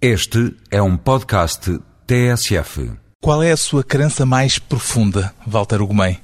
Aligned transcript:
Este 0.00 0.54
é 0.70 0.82
um 0.82 0.94
podcast 0.94 1.80
TSF. 2.06 2.92
Qual 3.18 3.42
é 3.42 3.50
a 3.50 3.56
sua 3.56 3.82
crença 3.82 4.26
mais 4.26 4.58
profunda, 4.58 5.32
Walter 5.46 5.80
Ugumem? 5.80 6.20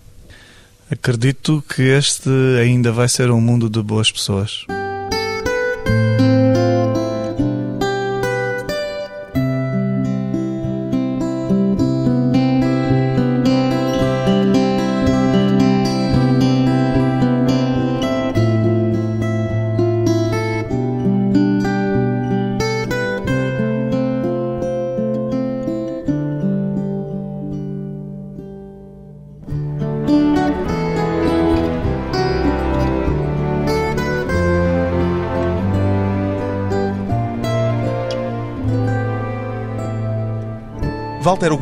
Acredito 0.90 1.64
que 1.66 1.80
este 1.80 2.28
ainda 2.60 2.92
vai 2.92 3.08
ser 3.08 3.30
um 3.30 3.40
mundo 3.40 3.70
de 3.70 3.82
boas 3.82 4.12
pessoas. 4.12 4.66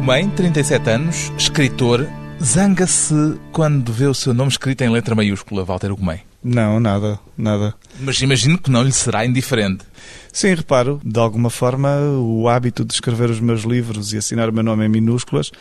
Ugumem, 0.00 0.30
37 0.30 0.88
anos, 0.88 1.30
escritor, 1.36 2.08
zanga-se 2.42 3.38
quando 3.52 3.92
vê 3.92 4.06
o 4.06 4.14
seu 4.14 4.32
nome 4.32 4.50
escrito 4.50 4.80
em 4.80 4.88
letra 4.88 5.14
maiúscula, 5.14 5.62
Walter 5.62 5.92
Ugumem. 5.92 6.22
Não, 6.42 6.80
nada, 6.80 7.20
nada. 7.36 7.74
Mas 8.00 8.18
imagino 8.22 8.56
que 8.56 8.70
não 8.70 8.82
lhe 8.82 8.92
será 8.92 9.26
indiferente. 9.26 9.84
Sim, 10.32 10.54
reparo, 10.54 11.02
de 11.04 11.20
alguma 11.20 11.50
forma, 11.50 11.98
o 12.18 12.48
hábito 12.48 12.82
de 12.82 12.94
escrever 12.94 13.28
os 13.28 13.40
meus 13.40 13.64
livros 13.64 14.14
e 14.14 14.16
assinar 14.16 14.48
o 14.48 14.52
meu 14.54 14.62
nome 14.62 14.86
em 14.86 14.88
minúsculas 14.88 15.52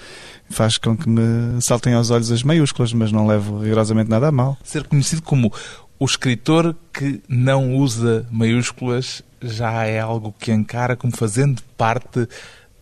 faz 0.49 0.77
com 0.77 0.95
que 0.95 1.09
me 1.09 1.61
saltem 1.61 1.93
aos 1.93 2.09
olhos 2.09 2.31
as 2.31 2.41
maiúsculas, 2.41 2.93
mas 2.93 3.11
não 3.11 3.27
levo 3.27 3.59
rigorosamente 3.59 4.09
nada 4.09 4.29
a 4.29 4.31
mal. 4.31 4.57
Ser 4.63 4.85
conhecido 4.85 5.21
como 5.21 5.51
o 5.99 6.05
escritor 6.05 6.73
que 6.93 7.21
não 7.27 7.75
usa 7.75 8.25
maiúsculas 8.31 9.21
já 9.41 9.83
é 9.83 9.99
algo 9.99 10.33
que 10.39 10.53
encara 10.53 10.95
como 10.95 11.13
fazendo 11.15 11.61
parte 11.77 12.25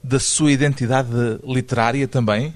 da 0.08 0.19
sua 0.19 0.52
identidade 0.52 1.09
literária 1.44 2.08
também? 2.08 2.53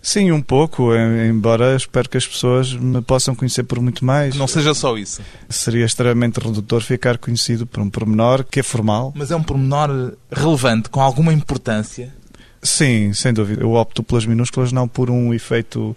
Sim, 0.00 0.30
um 0.30 0.40
pouco, 0.40 0.94
embora 0.94 1.74
espero 1.74 2.08
que 2.08 2.16
as 2.16 2.26
pessoas 2.26 2.72
me 2.72 3.02
possam 3.02 3.34
conhecer 3.34 3.64
por 3.64 3.80
muito 3.80 4.04
mais. 4.04 4.36
Não 4.36 4.46
seja 4.46 4.72
só 4.72 4.96
isso. 4.96 5.20
Seria 5.48 5.84
extremamente 5.84 6.38
redutor 6.38 6.80
ficar 6.82 7.18
conhecido 7.18 7.66
por 7.66 7.82
um 7.82 7.90
pormenor 7.90 8.44
que 8.44 8.60
é 8.60 8.62
formal. 8.62 9.12
Mas 9.16 9.30
é 9.30 9.36
um 9.36 9.42
pormenor 9.42 10.16
relevante, 10.30 10.88
com 10.88 11.00
alguma 11.00 11.32
importância? 11.32 12.14
Sim, 12.62 13.12
sem 13.12 13.32
dúvida. 13.32 13.62
Eu 13.62 13.72
opto 13.74 14.02
pelas 14.02 14.24
minúsculas 14.24 14.72
não 14.72 14.86
por 14.86 15.10
um 15.10 15.34
efeito 15.34 15.96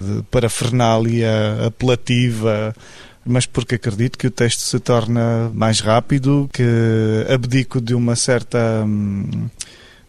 de 0.00 0.22
parafernália 0.24 1.66
apelativa, 1.66 2.74
mas 3.24 3.46
porque 3.46 3.76
acredito 3.76 4.18
que 4.18 4.26
o 4.26 4.30
texto 4.30 4.60
se 4.60 4.80
torna 4.80 5.50
mais 5.54 5.80
rápido, 5.80 6.48
que 6.52 6.64
abdico 7.32 7.80
de 7.80 7.94
uma 7.94 8.16
certa. 8.16 8.82
Hum, 8.84 9.48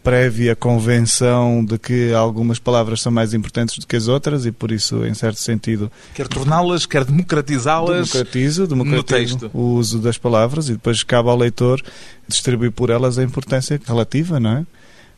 prévia 0.04 0.54
convenção 0.54 1.64
de 1.64 1.78
que 1.78 2.12
algumas 2.12 2.58
palavras 2.58 3.00
são 3.00 3.10
mais 3.10 3.32
importantes 3.32 3.78
do 3.78 3.86
que 3.86 3.96
as 3.96 4.06
outras 4.06 4.44
e 4.44 4.52
por 4.52 4.70
isso, 4.70 5.04
em 5.06 5.14
certo 5.14 5.40
sentido... 5.40 5.90
Quer 6.14 6.28
torná-las, 6.28 6.84
quer 6.84 7.06
democratizá-las 7.06 8.12
democratizo, 8.12 8.66
texto. 9.02 9.50
o 9.54 9.74
uso 9.76 9.98
das 9.98 10.18
palavras 10.18 10.68
e 10.68 10.72
depois 10.72 11.02
cabe 11.02 11.30
ao 11.30 11.36
leitor 11.36 11.82
distribuir 12.28 12.70
por 12.70 12.90
elas 12.90 13.18
a 13.18 13.22
importância 13.22 13.80
relativa, 13.86 14.38
não 14.38 14.58
é? 14.58 14.66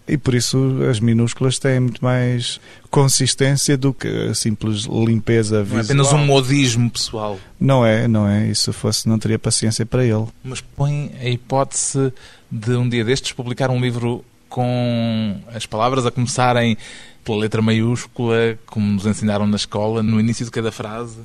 E 0.09 0.17
por 0.17 0.37
isso 0.37 0.79
as 0.89 1.01
minúsculas 1.01 1.59
têm 1.59 1.81
muito 1.81 2.05
mais 2.05 2.61
consistência 2.89 3.77
do 3.77 3.93
que 3.93 4.07
a 4.07 4.35
simples 4.35 4.85
limpeza 4.85 5.65
visual. 5.65 5.75
Não 5.75 5.81
é 5.81 5.85
apenas 5.85 6.13
um 6.13 6.25
modismo 6.25 6.89
pessoal. 6.89 7.41
Não 7.59 7.85
é, 7.85 8.07
não 8.07 8.29
é. 8.29 8.47
E 8.47 8.55
se 8.55 8.73
fosse, 8.73 9.09
não 9.09 9.19
teria 9.19 9.37
paciência 9.37 9.85
para 9.85 10.05
ele. 10.05 10.27
Mas 10.45 10.61
põe 10.61 11.11
a 11.21 11.29
hipótese 11.29 12.13
de 12.49 12.77
um 12.77 12.89
dia 12.89 13.05
destes 13.05 13.33
publicar 13.33 13.69
um 13.69 13.81
livro 13.81 14.25
com 14.57 15.37
as 15.55 15.67
palavras 15.67 16.07
a 16.07 16.11
começarem 16.11 16.79
pela 17.23 17.37
letra 17.37 17.61
maiúscula, 17.61 18.59
como 18.65 18.91
nos 18.91 19.05
ensinaram 19.05 19.47
na 19.47 19.57
escola, 19.57 20.03
no 20.03 20.19
início 20.19 20.47
de 20.47 20.51
cada 20.51 20.73
frase? 20.73 21.19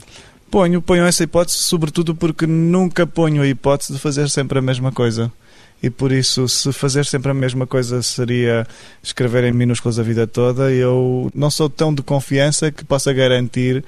Ponho, 0.50 0.82
ponho 0.82 1.06
essa 1.06 1.24
hipótese, 1.24 1.60
sobretudo 1.60 2.14
porque 2.14 2.46
nunca 2.46 3.08
ponho 3.08 3.42
a 3.42 3.48
hipótese 3.48 3.94
de 3.94 4.00
fazer 4.00 4.30
sempre 4.30 4.60
a 4.60 4.62
mesma 4.62 4.92
coisa. 4.92 5.32
E 5.82 5.90
por 5.90 6.12
isso, 6.12 6.46
se 6.50 6.74
fazer 6.74 7.06
sempre 7.06 7.32
a 7.32 7.34
mesma 7.34 7.66
coisa 7.66 8.02
seria 8.02 8.68
escrever 9.02 9.46
em 9.46 9.54
minúsculas 9.54 9.98
a 9.98 10.04
vida 10.04 10.28
toda, 10.28 10.70
eu 10.70 11.32
não 11.34 11.50
sou 11.50 11.70
tão 11.70 11.94
de 11.94 12.04
confiança 12.04 12.70
que 12.70 12.84
possa 12.84 13.14
garantir 13.14 13.82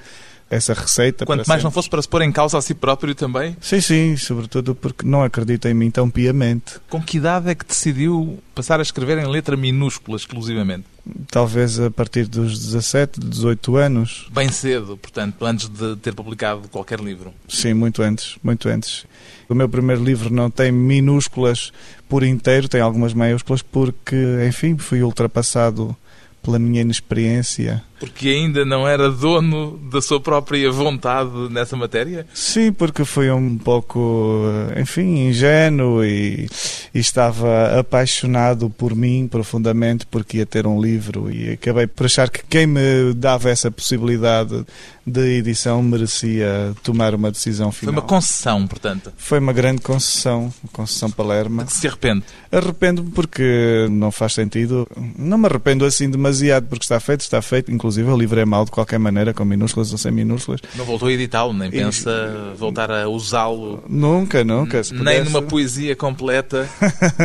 essa 0.54 0.74
receita. 0.74 1.26
Quanto 1.26 1.38
mais 1.38 1.46
sempre. 1.48 1.64
não 1.64 1.70
fosse 1.70 1.88
para 1.88 2.00
se 2.00 2.08
pôr 2.08 2.22
em 2.22 2.32
causa 2.32 2.58
a 2.58 2.62
si 2.62 2.74
próprio 2.74 3.14
também? 3.14 3.56
Sim, 3.60 3.80
sim, 3.80 4.16
sobretudo 4.16 4.74
porque 4.74 5.06
não 5.06 5.22
acredito 5.22 5.66
em 5.66 5.74
mim 5.74 5.90
tão 5.90 6.08
piamente. 6.08 6.74
Com 6.88 7.02
que 7.02 7.16
idade 7.16 7.50
é 7.50 7.54
que 7.54 7.64
decidiu 7.64 8.38
passar 8.54 8.78
a 8.78 8.82
escrever 8.82 9.18
em 9.18 9.26
letra 9.26 9.56
minúscula 9.56 10.16
exclusivamente? 10.16 10.84
Talvez 11.30 11.78
a 11.78 11.90
partir 11.90 12.26
dos 12.26 12.58
17, 12.58 13.20
18 13.20 13.76
anos. 13.76 14.26
Bem 14.32 14.50
cedo, 14.50 14.96
portanto, 14.96 15.44
antes 15.44 15.68
de 15.68 15.96
ter 15.96 16.14
publicado 16.14 16.68
qualquer 16.68 17.00
livro. 17.00 17.32
Sim, 17.46 17.74
muito 17.74 18.02
antes, 18.02 18.36
muito 18.42 18.68
antes. 18.68 19.04
O 19.48 19.54
meu 19.54 19.68
primeiro 19.68 20.02
livro 20.02 20.32
não 20.32 20.50
tem 20.50 20.72
minúsculas 20.72 21.72
por 22.08 22.22
inteiro, 22.22 22.68
tem 22.68 22.80
algumas 22.80 23.12
maiúsculas 23.12 23.60
porque, 23.60 24.16
enfim, 24.48 24.78
fui 24.78 25.02
ultrapassado 25.02 25.94
pela 26.42 26.58
minha 26.58 26.82
inexperiência. 26.82 27.82
Porque 27.98 28.28
ainda 28.28 28.64
não 28.64 28.86
era 28.86 29.10
dono 29.10 29.78
da 29.90 30.02
sua 30.02 30.20
própria 30.20 30.70
vontade 30.70 31.30
nessa 31.50 31.76
matéria? 31.76 32.26
Sim, 32.34 32.72
porque 32.72 33.04
foi 33.04 33.30
um 33.30 33.56
pouco, 33.56 34.42
enfim, 34.76 35.28
ingênuo 35.28 36.04
e, 36.04 36.48
e, 36.94 36.98
estava 36.98 37.78
apaixonado 37.78 38.68
por 38.68 38.94
mim 38.94 39.28
profundamente 39.28 40.06
porque 40.06 40.38
ia 40.38 40.46
ter 40.46 40.66
um 40.66 40.80
livro 40.80 41.30
e 41.30 41.52
acabei 41.52 41.86
por 41.86 42.06
achar 42.06 42.28
que 42.28 42.44
quem 42.48 42.66
me 42.66 43.14
dava 43.14 43.50
essa 43.50 43.70
possibilidade 43.70 44.64
de 45.06 45.36
edição 45.36 45.82
merecia 45.82 46.74
tomar 46.82 47.14
uma 47.14 47.30
decisão 47.30 47.70
final. 47.70 47.92
Foi 47.92 48.00
uma 48.00 48.08
concessão, 48.08 48.66
portanto? 48.66 49.12
Foi 49.16 49.38
uma 49.38 49.52
grande 49.52 49.82
concessão, 49.82 50.52
concessão 50.72 51.10
Palerma. 51.10 51.64
De 51.64 51.70
que 51.70 51.76
se 51.76 51.86
arrepende? 51.86 52.24
Arrependo-me 52.50 53.10
porque 53.10 53.86
não 53.90 54.10
faz 54.10 54.32
sentido. 54.32 54.88
Não 55.18 55.36
me 55.36 55.46
arrependo 55.46 55.84
assim 55.84 56.08
demasiado 56.08 56.66
porque 56.68 56.84
está 56.84 56.98
feito, 56.98 57.20
está 57.20 57.42
feito. 57.42 57.70
Inclusive 57.84 58.10
o 58.10 58.16
livro 58.16 58.40
é 58.40 58.46
mau 58.46 58.64
de 58.64 58.70
qualquer 58.70 58.98
maneira, 58.98 59.34
com 59.34 59.44
minúsculas 59.44 59.92
ou 59.92 59.98
sem 59.98 60.10
minúsculas. 60.10 60.62
Não 60.74 60.86
voltou 60.86 61.06
a 61.06 61.12
editá-lo, 61.12 61.52
nem 61.52 61.70
pensa 61.70 62.10
e... 62.10 62.56
voltar 62.56 62.90
a 62.90 63.06
usá-lo? 63.10 63.84
Nunca, 63.86 64.42
nunca. 64.42 64.80
Nem 64.90 65.22
numa 65.22 65.42
poesia 65.42 65.94
completa? 65.94 66.66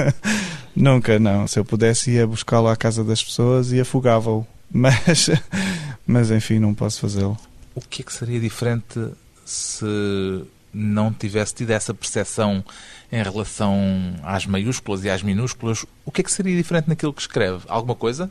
nunca, 0.75 1.17
não. 1.17 1.47
Se 1.47 1.59
eu 1.59 1.63
pudesse 1.63 2.11
ia 2.11 2.27
buscá-lo 2.27 2.67
à 2.67 2.75
casa 2.75 3.05
das 3.05 3.23
pessoas 3.23 3.71
e 3.71 3.79
afogava-o. 3.79 4.45
Mas, 4.71 5.31
mas 6.05 6.29
enfim, 6.29 6.59
não 6.59 6.75
posso 6.75 6.99
fazê-lo. 6.99 7.35
O 7.73 7.81
que 7.81 8.03
é 8.03 8.05
que 8.05 8.13
seria 8.13 8.39
diferente 8.39 8.99
se 9.43 9.85
não 10.71 11.11
tivesse 11.11 11.55
tido 11.55 11.71
essa 11.71 11.91
percepção 11.91 12.63
em 13.11 13.23
relação 13.23 14.13
às 14.21 14.45
maiúsculas 14.45 15.03
e 15.05 15.09
às 15.09 15.23
minúsculas? 15.23 15.85
O 16.05 16.11
que 16.11 16.21
é 16.21 16.23
que 16.23 16.31
seria 16.31 16.55
diferente 16.55 16.87
naquilo 16.87 17.11
que 17.11 17.21
escreve? 17.21 17.63
Alguma 17.67 17.95
coisa? 17.95 18.29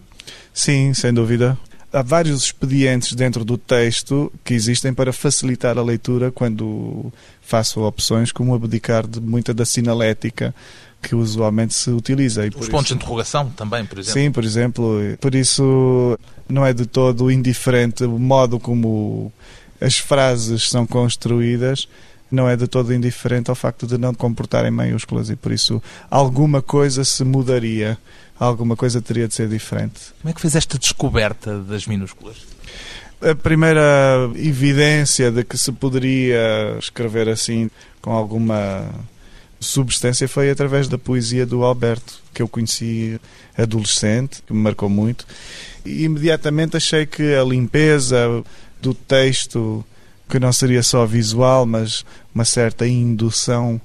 Sim, 0.54 0.94
sem 0.94 1.12
dúvida. 1.12 1.58
Há 1.92 2.02
vários 2.02 2.42
expedientes 2.42 3.14
dentro 3.14 3.44
do 3.44 3.56
texto 3.56 4.32
que 4.44 4.52
existem 4.52 4.92
para 4.92 5.12
facilitar 5.12 5.78
a 5.78 5.82
leitura 5.82 6.30
quando 6.30 7.12
faço 7.40 7.80
opções, 7.80 8.30
como 8.30 8.54
abdicar 8.54 9.06
de 9.06 9.20
muita 9.20 9.54
da 9.54 9.64
sinalética 9.64 10.54
que 11.02 11.14
usualmente 11.14 11.74
se 11.74 11.90
utiliza. 11.90 12.44
E 12.44 12.48
Os 12.48 12.68
pontos 12.68 12.86
isso... 12.86 12.94
de 12.94 12.94
interrogação 12.94 13.50
também, 13.50 13.86
por 13.86 13.98
exemplo. 13.98 14.20
Sim, 14.20 14.30
por 14.30 14.44
exemplo. 14.44 15.00
Por 15.20 15.34
isso 15.34 16.18
não 16.48 16.64
é 16.64 16.72
de 16.72 16.86
todo 16.86 17.30
indiferente 17.30 18.04
o 18.04 18.18
modo 18.18 18.58
como 18.58 19.32
as 19.80 19.98
frases 19.98 20.68
são 20.68 20.86
construídas, 20.86 21.88
não 22.30 22.48
é 22.48 22.56
de 22.56 22.66
todo 22.66 22.92
indiferente 22.92 23.48
ao 23.48 23.56
facto 23.56 23.86
de 23.86 23.96
não 23.96 24.12
comportarem 24.12 24.70
maiúsculas 24.70 25.30
e 25.30 25.36
por 25.36 25.52
isso 25.52 25.82
alguma 26.10 26.60
coisa 26.60 27.04
se 27.04 27.24
mudaria, 27.24 27.96
alguma 28.38 28.76
coisa 28.76 29.00
teria 29.02 29.26
de 29.26 29.34
ser 29.34 29.48
diferente. 29.48 30.12
Como 30.20 30.30
é 30.30 30.32
que 30.32 30.40
fez 30.40 30.54
esta 30.54 30.78
descoberta 30.78 31.58
das 31.60 31.86
minúsculas? 31.86 32.36
A 33.20 33.34
primeira 33.34 34.30
evidência 34.36 35.30
de 35.30 35.42
que 35.42 35.58
se 35.58 35.72
poderia 35.72 36.76
escrever 36.78 37.28
assim 37.28 37.68
com 38.00 38.12
alguma 38.12 38.88
substância 39.58 40.28
foi 40.28 40.50
através 40.50 40.86
da 40.86 40.96
poesia 40.96 41.44
do 41.44 41.64
Alberto, 41.64 42.20
que 42.32 42.40
eu 42.40 42.48
conheci 42.48 43.20
adolescente, 43.56 44.40
que 44.46 44.52
me 44.52 44.60
marcou 44.60 44.88
muito. 44.88 45.26
E 45.84 46.04
imediatamente 46.04 46.76
achei 46.76 47.06
que 47.06 47.34
a 47.34 47.42
limpeza 47.42 48.44
do 48.80 48.94
texto, 48.94 49.84
que 50.28 50.38
não 50.38 50.52
seria 50.52 50.82
só 50.84 51.04
visual, 51.04 51.66
mas 51.66 52.04
uma 52.32 52.44
certa 52.44 52.86
indução 52.86 53.80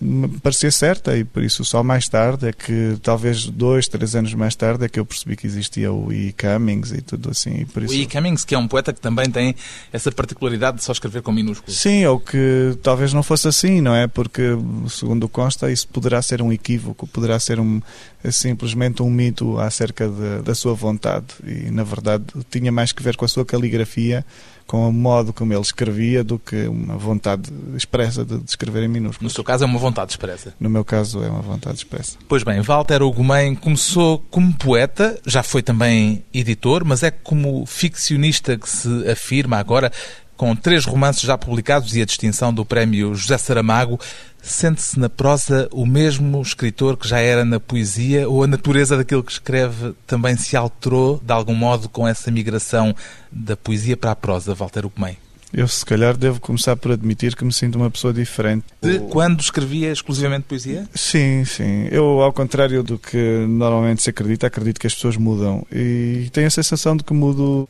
me 0.00 0.28
parecia 0.28 0.70
certa 0.70 1.16
e 1.16 1.24
por 1.24 1.42
isso 1.42 1.64
só 1.64 1.82
mais 1.82 2.08
tarde 2.08 2.48
é 2.48 2.52
que, 2.52 2.96
talvez 3.02 3.46
dois, 3.46 3.86
três 3.86 4.14
anos 4.14 4.32
mais 4.32 4.56
tarde, 4.56 4.84
é 4.84 4.88
que 4.88 4.98
eu 4.98 5.04
percebi 5.04 5.36
que 5.36 5.46
existia 5.46 5.92
o 5.92 6.10
E. 6.12 6.32
Cummings 6.32 6.92
e 6.92 7.02
tudo 7.02 7.30
assim. 7.30 7.50
E 7.50 7.84
isso... 7.84 7.92
O 7.92 7.94
E. 7.94 8.06
Cummings, 8.06 8.44
que 8.44 8.54
é 8.54 8.58
um 8.58 8.66
poeta 8.66 8.92
que 8.92 9.00
também 9.00 9.30
tem 9.30 9.54
essa 9.92 10.10
particularidade 10.10 10.78
de 10.78 10.84
só 10.84 10.92
escrever 10.92 11.20
com 11.20 11.30
minúsculos. 11.32 11.78
Sim, 11.78 12.06
ou 12.06 12.18
que 12.18 12.78
talvez 12.82 13.12
não 13.12 13.22
fosse 13.22 13.46
assim, 13.46 13.80
não 13.80 13.94
é? 13.94 14.06
Porque, 14.06 14.42
segundo 14.88 15.28
consta, 15.28 15.70
isso 15.70 15.86
poderá 15.88 16.22
ser 16.22 16.40
um 16.40 16.50
equívoco, 16.50 17.06
poderá 17.06 17.38
ser 17.38 17.60
um, 17.60 17.82
simplesmente 18.30 19.02
um 19.02 19.10
mito 19.10 19.58
acerca 19.58 20.08
de, 20.08 20.42
da 20.42 20.54
sua 20.54 20.72
vontade. 20.72 21.26
E, 21.46 21.70
na 21.70 21.84
verdade, 21.84 22.24
tinha 22.50 22.72
mais 22.72 22.92
que 22.92 23.02
ver 23.02 23.16
com 23.16 23.26
a 23.26 23.28
sua 23.28 23.44
caligrafia 23.44 24.24
com 24.70 24.88
o 24.88 24.92
modo 24.92 25.32
como 25.32 25.52
ele 25.52 25.60
escrevia 25.60 26.22
do 26.22 26.38
que 26.38 26.68
uma 26.68 26.96
vontade 26.96 27.50
expressa 27.74 28.24
de, 28.24 28.40
escrever 28.46 28.84
em 28.84 28.88
minúsculos. 28.88 29.32
No 29.32 29.34
seu 29.34 29.42
caso 29.42 29.64
é 29.64 29.66
uma 29.66 29.80
vontade 29.80 30.12
expressa? 30.12 30.54
No 30.60 30.70
meu 30.70 30.84
caso 30.84 31.24
é 31.24 31.28
uma 31.28 31.42
vontade 31.42 31.78
expressa. 31.78 32.16
Pois 32.28 32.44
bem, 32.44 32.60
Walter 32.60 33.02
Ugumem 33.02 33.56
começou 33.56 34.24
como 34.30 34.54
poeta, 34.54 35.20
já 35.26 35.42
foi 35.42 35.60
também 35.60 36.24
editor, 36.32 36.84
mas 36.84 37.02
é 37.02 37.10
como 37.10 37.66
ficcionista 37.66 38.56
que 38.56 38.70
se 38.70 39.10
afirma 39.10 39.56
agora, 39.56 39.90
com 40.36 40.54
três 40.54 40.84
romances 40.84 41.22
já 41.22 41.36
publicados 41.36 41.96
e 41.96 42.00
a 42.00 42.04
distinção 42.04 42.54
do 42.54 42.64
prémio 42.64 43.12
José 43.12 43.38
Saramago, 43.38 43.98
Sente-se 44.42 44.98
na 44.98 45.08
prosa 45.08 45.68
o 45.70 45.84
mesmo 45.84 46.40
escritor 46.40 46.96
que 46.96 47.06
já 47.06 47.18
era 47.18 47.44
na 47.44 47.60
poesia 47.60 48.28
ou 48.28 48.42
a 48.42 48.46
natureza 48.46 48.96
daquilo 48.96 49.22
que 49.22 49.32
escreve 49.32 49.94
também 50.06 50.36
se 50.36 50.56
alterou 50.56 51.20
de 51.22 51.32
algum 51.32 51.54
modo 51.54 51.88
com 51.88 52.06
essa 52.08 52.30
migração 52.30 52.94
da 53.30 53.56
poesia 53.56 53.96
para 53.96 54.12
a 54.12 54.16
prosa, 54.16 54.54
Walter 54.54 54.86
Ugumem? 54.86 55.16
Eu, 55.52 55.66
se 55.66 55.84
calhar, 55.84 56.16
devo 56.16 56.40
começar 56.40 56.76
por 56.76 56.92
admitir 56.92 57.34
que 57.34 57.44
me 57.44 57.52
sinto 57.52 57.74
uma 57.74 57.90
pessoa 57.90 58.12
diferente. 58.12 58.64
De 58.80 59.00
quando 59.00 59.40
escrevia 59.40 59.90
exclusivamente 59.90 60.44
poesia? 60.44 60.88
Sim, 60.94 61.44
sim. 61.44 61.88
Eu, 61.90 62.20
ao 62.20 62.32
contrário 62.32 62.84
do 62.84 62.96
que 62.96 63.44
normalmente 63.48 64.00
se 64.00 64.10
acredita, 64.10 64.46
acredito 64.46 64.78
que 64.78 64.86
as 64.86 64.94
pessoas 64.94 65.16
mudam. 65.16 65.66
E 65.72 66.28
tenho 66.32 66.46
a 66.46 66.50
sensação 66.50 66.96
de 66.96 67.02
que 67.02 67.12
mudo 67.12 67.68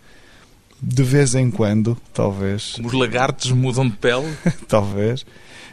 de 0.83 1.03
vez 1.03 1.35
em 1.35 1.51
quando, 1.51 1.97
talvez. 2.13 2.73
Como 2.75 2.89
os 2.89 2.93
lagartos 2.93 3.51
mudam 3.53 3.89
de 3.89 3.97
pele? 3.97 4.31
talvez 4.69 5.25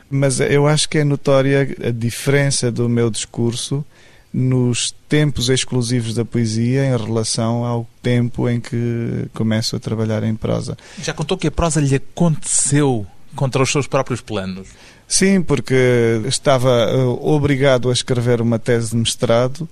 mas 0.09 0.39
eu 0.39 0.68
acho 0.68 0.88
que 0.89 1.00
é 1.00 1.04
notória 1.04 1.75
a 1.86 1.92
diferença 1.92 2.71
do 2.71 2.88
meu 2.88 3.09
discurso 3.09 3.86
nos 4.33 4.94
tempos 5.09 5.50
exclusivos 5.50 6.13
da 6.13 6.24
poesia 6.24 6.86
em 6.86 6.98
relação 6.98 7.65
ao 7.65 7.88
tempo 8.01 8.48
em 8.48 8.59
que 8.59 9.27
começo 9.33 9.75
a 9.75 9.80
trabalhar 9.80 10.24
em 10.24 10.36
prosa. 10.36 10.77
Já 11.01 11.13
contou 11.13 11.38
que 11.38 11.48
a 11.48 11.51
prosa 11.51 11.80
lhe 11.80 11.95
aconteceu 11.95 13.06
contra 13.36 13.63
os 13.63 13.71
seus 13.71 13.88
próprios 13.88 14.21
planos? 14.21 14.68
Sim, 15.07 15.42
porque 15.42 16.21
estava 16.25 16.69
eh, 16.69 17.04
obrigado 17.21 17.89
a 17.89 17.94
escrever 17.94 18.42
uma 18.42 18.59
tese 18.59 18.92
de 18.92 18.98
mestrado 18.98 19.68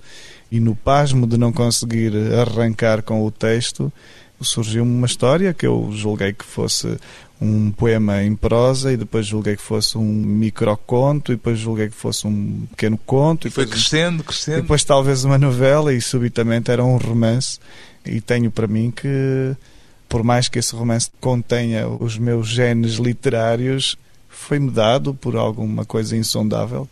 e 0.50 0.58
no 0.58 0.74
pasmo 0.74 1.26
de 1.26 1.36
não 1.36 1.52
conseguir 1.52 2.12
arrancar 2.32 3.02
com 3.02 3.24
o 3.24 3.30
texto, 3.30 3.92
surgiu 4.40 4.82
uma 4.82 5.06
história 5.06 5.52
que 5.52 5.66
eu 5.66 5.90
julguei 5.92 6.32
que 6.32 6.44
fosse 6.44 6.96
um 7.40 7.70
poema 7.70 8.22
em 8.22 8.34
prosa 8.34 8.92
e 8.92 8.96
depois 8.96 9.26
julguei 9.26 9.56
que 9.56 9.62
fosse 9.62 9.98
um 9.98 10.04
microconto 10.04 11.32
e 11.32 11.36
depois 11.36 11.58
julguei 11.58 11.88
que 11.88 11.94
fosse 11.94 12.26
um 12.26 12.66
pequeno 12.70 12.98
conto. 12.98 13.46
E, 13.46 13.50
foi 13.50 13.66
crescendo, 13.66 14.24
crescendo. 14.24 14.58
E 14.58 14.62
depois 14.62 14.84
talvez 14.84 15.24
uma 15.24 15.36
novela 15.38 15.92
e 15.92 16.00
subitamente 16.00 16.70
era 16.70 16.82
um 16.82 16.96
romance 16.96 17.58
e 18.04 18.20
tenho 18.20 18.50
para 18.50 18.66
mim 18.66 18.90
que 18.90 19.54
por 20.08 20.22
mais 20.22 20.48
que 20.48 20.58
esse 20.58 20.74
romance 20.74 21.10
contenha 21.20 21.88
os 21.88 22.16
meus 22.16 22.48
genes 22.48 22.94
literários, 22.94 23.98
foi-me 24.28 24.70
dado 24.70 25.12
por 25.14 25.36
alguma 25.36 25.84
coisa 25.84 26.16
insondável 26.16 26.88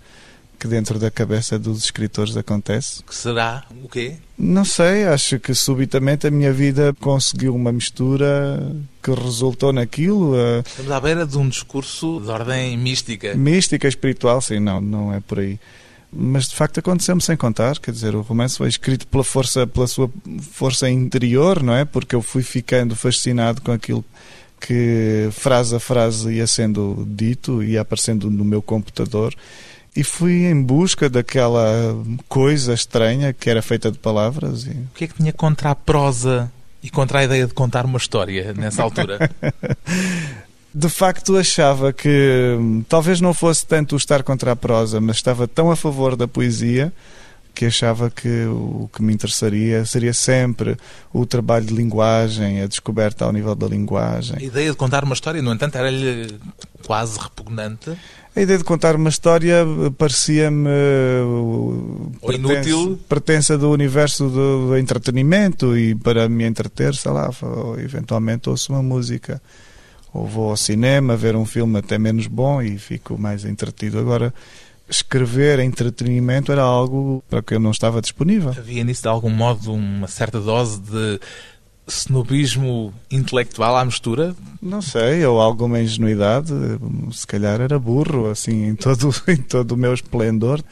que 0.64 0.68
dentro 0.68 0.98
da 0.98 1.10
cabeça 1.10 1.58
dos 1.58 1.84
escritores 1.84 2.34
acontece. 2.38 3.02
Que 3.02 3.14
será 3.14 3.64
o 3.82 3.86
quê? 3.86 4.16
Não 4.38 4.64
sei, 4.64 5.04
acho 5.04 5.38
que 5.38 5.52
subitamente 5.52 6.26
a 6.26 6.30
minha 6.30 6.50
vida 6.54 6.96
conseguiu 7.00 7.54
uma 7.54 7.70
mistura 7.70 8.74
que 9.02 9.10
resultou 9.10 9.74
naquilo. 9.74 10.32
Estamos 10.66 10.90
à 10.90 10.98
beira 10.98 11.26
de 11.26 11.36
um 11.36 11.46
discurso 11.46 12.18
de 12.18 12.30
ordem 12.30 12.78
mística. 12.78 13.34
Mística, 13.34 13.86
espiritual, 13.86 14.40
sim, 14.40 14.58
não, 14.58 14.80
não 14.80 15.12
é 15.12 15.20
por 15.20 15.40
aí. 15.40 15.60
Mas 16.10 16.48
de 16.48 16.56
facto 16.56 16.78
aconteceu-me 16.78 17.20
sem 17.20 17.36
contar, 17.36 17.78
quer 17.78 17.90
dizer, 17.90 18.14
o 18.14 18.22
romance 18.22 18.56
foi 18.56 18.68
escrito 18.68 19.06
pela 19.06 19.22
força, 19.22 19.66
pela 19.66 19.86
sua 19.86 20.10
força 20.50 20.88
interior, 20.88 21.62
não 21.62 21.74
é? 21.74 21.84
Porque 21.84 22.14
eu 22.14 22.22
fui 22.22 22.42
ficando 22.42 22.96
fascinado 22.96 23.60
com 23.60 23.70
aquilo 23.70 24.02
que 24.58 25.28
frase 25.30 25.76
a 25.76 25.78
frase 25.78 26.32
ia 26.32 26.46
sendo 26.46 27.06
dito, 27.06 27.62
ia 27.62 27.82
aparecendo 27.82 28.30
no 28.30 28.46
meu 28.46 28.62
computador 28.62 29.34
e 29.96 30.02
fui 30.02 30.46
em 30.46 30.60
busca 30.60 31.08
daquela 31.08 31.96
coisa 32.28 32.74
estranha 32.74 33.32
que 33.32 33.48
era 33.48 33.62
feita 33.62 33.90
de 33.90 33.98
palavras. 33.98 34.64
E... 34.64 34.70
O 34.70 34.88
que 34.94 35.04
é 35.04 35.06
que 35.06 35.14
tinha 35.14 35.32
contra 35.32 35.70
a 35.70 35.74
prosa 35.74 36.50
e 36.82 36.90
contra 36.90 37.20
a 37.20 37.24
ideia 37.24 37.46
de 37.46 37.54
contar 37.54 37.84
uma 37.84 37.98
história 37.98 38.52
nessa 38.54 38.82
altura? 38.82 39.30
de 40.74 40.88
facto 40.88 41.36
achava 41.36 41.92
que 41.92 42.56
hum, 42.58 42.84
talvez 42.88 43.20
não 43.20 43.32
fosse 43.32 43.64
tanto 43.64 43.94
o 43.94 43.96
estar 43.96 44.24
contra 44.24 44.52
a 44.52 44.56
prosa, 44.56 45.00
mas 45.00 45.16
estava 45.16 45.46
tão 45.46 45.70
a 45.70 45.76
favor 45.76 46.16
da 46.16 46.26
poesia 46.26 46.92
que 47.54 47.66
achava 47.66 48.10
que 48.10 48.46
o 48.46 48.90
que 48.92 49.00
me 49.00 49.14
interessaria 49.14 49.86
seria 49.86 50.12
sempre 50.12 50.76
o 51.12 51.24
trabalho 51.24 51.64
de 51.64 51.72
linguagem, 51.72 52.60
a 52.60 52.66
descoberta 52.66 53.24
ao 53.24 53.32
nível 53.32 53.54
da 53.54 53.68
linguagem. 53.68 54.36
A 54.38 54.42
ideia 54.42 54.70
de 54.72 54.76
contar 54.76 55.04
uma 55.04 55.14
história, 55.14 55.40
no 55.40 55.52
entanto, 55.52 55.76
era-lhe 55.78 56.36
quase 56.84 57.16
repugnante? 57.16 57.96
A 58.36 58.40
ideia 58.40 58.58
de 58.58 58.64
contar 58.64 58.96
uma 58.96 59.08
história 59.08 59.64
parecia-me 59.96 60.68
inútil, 62.32 62.98
pertença 63.08 63.56
do 63.56 63.70
universo 63.70 64.28
do, 64.28 64.68
do, 64.68 64.76
entretenimento 64.76 65.76
e 65.78 65.94
para 65.94 66.28
me 66.28 66.44
entreter, 66.44 66.96
sei 66.96 67.12
lá, 67.12 67.30
eventualmente 67.78 68.50
ouço 68.50 68.72
uma 68.72 68.82
música 68.82 69.40
ou 70.12 70.26
vou 70.26 70.50
ao 70.50 70.56
cinema 70.56 71.16
ver 71.16 71.36
um 71.36 71.44
filme 71.44 71.78
até 71.78 71.96
menos 71.96 72.26
bom 72.26 72.60
e 72.60 72.76
fico 72.76 73.16
mais 73.16 73.44
entretido. 73.44 74.00
Agora, 74.00 74.34
escrever 74.88 75.60
entretenimento 75.60 76.50
era 76.50 76.62
algo 76.62 77.22
para 77.30 77.40
que 77.40 77.54
eu 77.54 77.60
não 77.60 77.70
estava 77.70 78.00
disponível. 78.00 78.50
Havia 78.50 78.82
nisso 78.82 79.02
de 79.02 79.08
algum 79.08 79.30
modo 79.30 79.72
uma 79.72 80.08
certa 80.08 80.40
dose 80.40 80.80
de 80.80 81.20
snobismo 81.86 82.92
intelectual 83.10 83.76
à 83.76 83.84
mistura? 83.84 84.34
Não 84.60 84.80
sei, 84.80 85.24
ou 85.24 85.40
alguma 85.40 85.80
ingenuidade, 85.80 86.52
se 87.12 87.26
calhar 87.26 87.60
era 87.60 87.78
burro, 87.78 88.30
assim, 88.30 88.66
em 88.68 88.74
todo, 88.74 89.14
em 89.28 89.36
todo 89.36 89.72
o 89.72 89.76
meu 89.76 89.92
esplendor. 89.92 90.62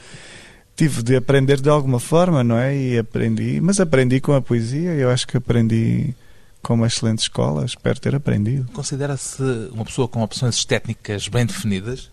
Tive 0.74 1.02
de 1.02 1.16
aprender 1.16 1.60
de 1.60 1.68
alguma 1.68 2.00
forma, 2.00 2.42
não 2.42 2.56
é? 2.56 2.74
E 2.76 2.98
aprendi, 2.98 3.60
mas 3.60 3.78
aprendi 3.78 4.20
com 4.20 4.32
a 4.32 4.40
poesia, 4.40 4.92
eu 4.94 5.10
acho 5.10 5.26
que 5.26 5.36
aprendi 5.36 6.14
com 6.62 6.74
uma 6.74 6.86
excelente 6.86 7.20
escola, 7.20 7.64
espero 7.64 8.00
ter 8.00 8.14
aprendido. 8.14 8.70
Considera-se 8.72 9.42
uma 9.72 9.84
pessoa 9.84 10.08
com 10.08 10.22
opções 10.22 10.54
estéticas 10.54 11.28
bem 11.28 11.44
definidas? 11.44 12.11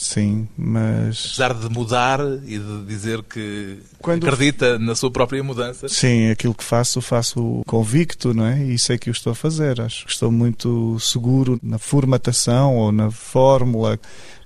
Sim, 0.00 0.48
mas. 0.56 1.26
Apesar 1.26 1.52
de 1.52 1.68
mudar 1.68 2.20
e 2.46 2.58
de 2.58 2.84
dizer 2.86 3.22
que 3.22 3.80
Quando... 4.00 4.26
acredita 4.26 4.78
na 4.78 4.94
sua 4.94 5.10
própria 5.10 5.44
mudança. 5.44 5.90
Sim, 5.90 6.30
aquilo 6.30 6.54
que 6.54 6.64
faço, 6.64 7.02
faço 7.02 7.60
convicto, 7.66 8.32
não 8.32 8.46
é? 8.46 8.64
E 8.64 8.78
sei 8.78 8.96
que 8.96 9.10
o 9.10 9.12
estou 9.12 9.32
a 9.32 9.36
fazer. 9.36 9.78
Acho 9.78 10.06
que 10.06 10.10
estou 10.10 10.32
muito 10.32 10.98
seguro 10.98 11.60
na 11.62 11.78
formatação 11.78 12.76
ou 12.76 12.90
na 12.90 13.10
fórmula 13.10 14.00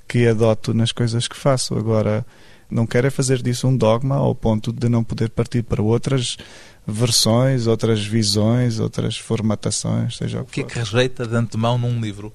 que 0.09 0.27
adoto 0.27 0.75
nas 0.75 0.91
coisas 0.91 1.29
que 1.29 1.37
faço. 1.37 1.79
Agora, 1.79 2.27
não 2.69 2.85
quero 2.85 3.07
é 3.07 3.11
fazer 3.11 3.41
disso 3.41 3.69
um 3.69 3.77
dogma 3.77 4.17
ao 4.17 4.35
ponto 4.35 4.73
de 4.73 4.89
não 4.89 5.05
poder 5.05 5.31
partir 5.31 5.63
para 5.63 5.81
outras 5.81 6.37
versões, 6.85 7.69
outras 7.69 8.05
visões, 8.05 8.81
outras 8.81 9.17
formatações, 9.17 10.17
seja 10.17 10.41
o 10.41 10.45
que, 10.45 10.63
o 10.63 10.67
que 10.67 10.73
é 10.73 10.75
que 10.75 10.79
rejeita 10.81 11.25
de 11.25 11.37
antemão 11.37 11.79
num 11.79 12.01
livro? 12.01 12.33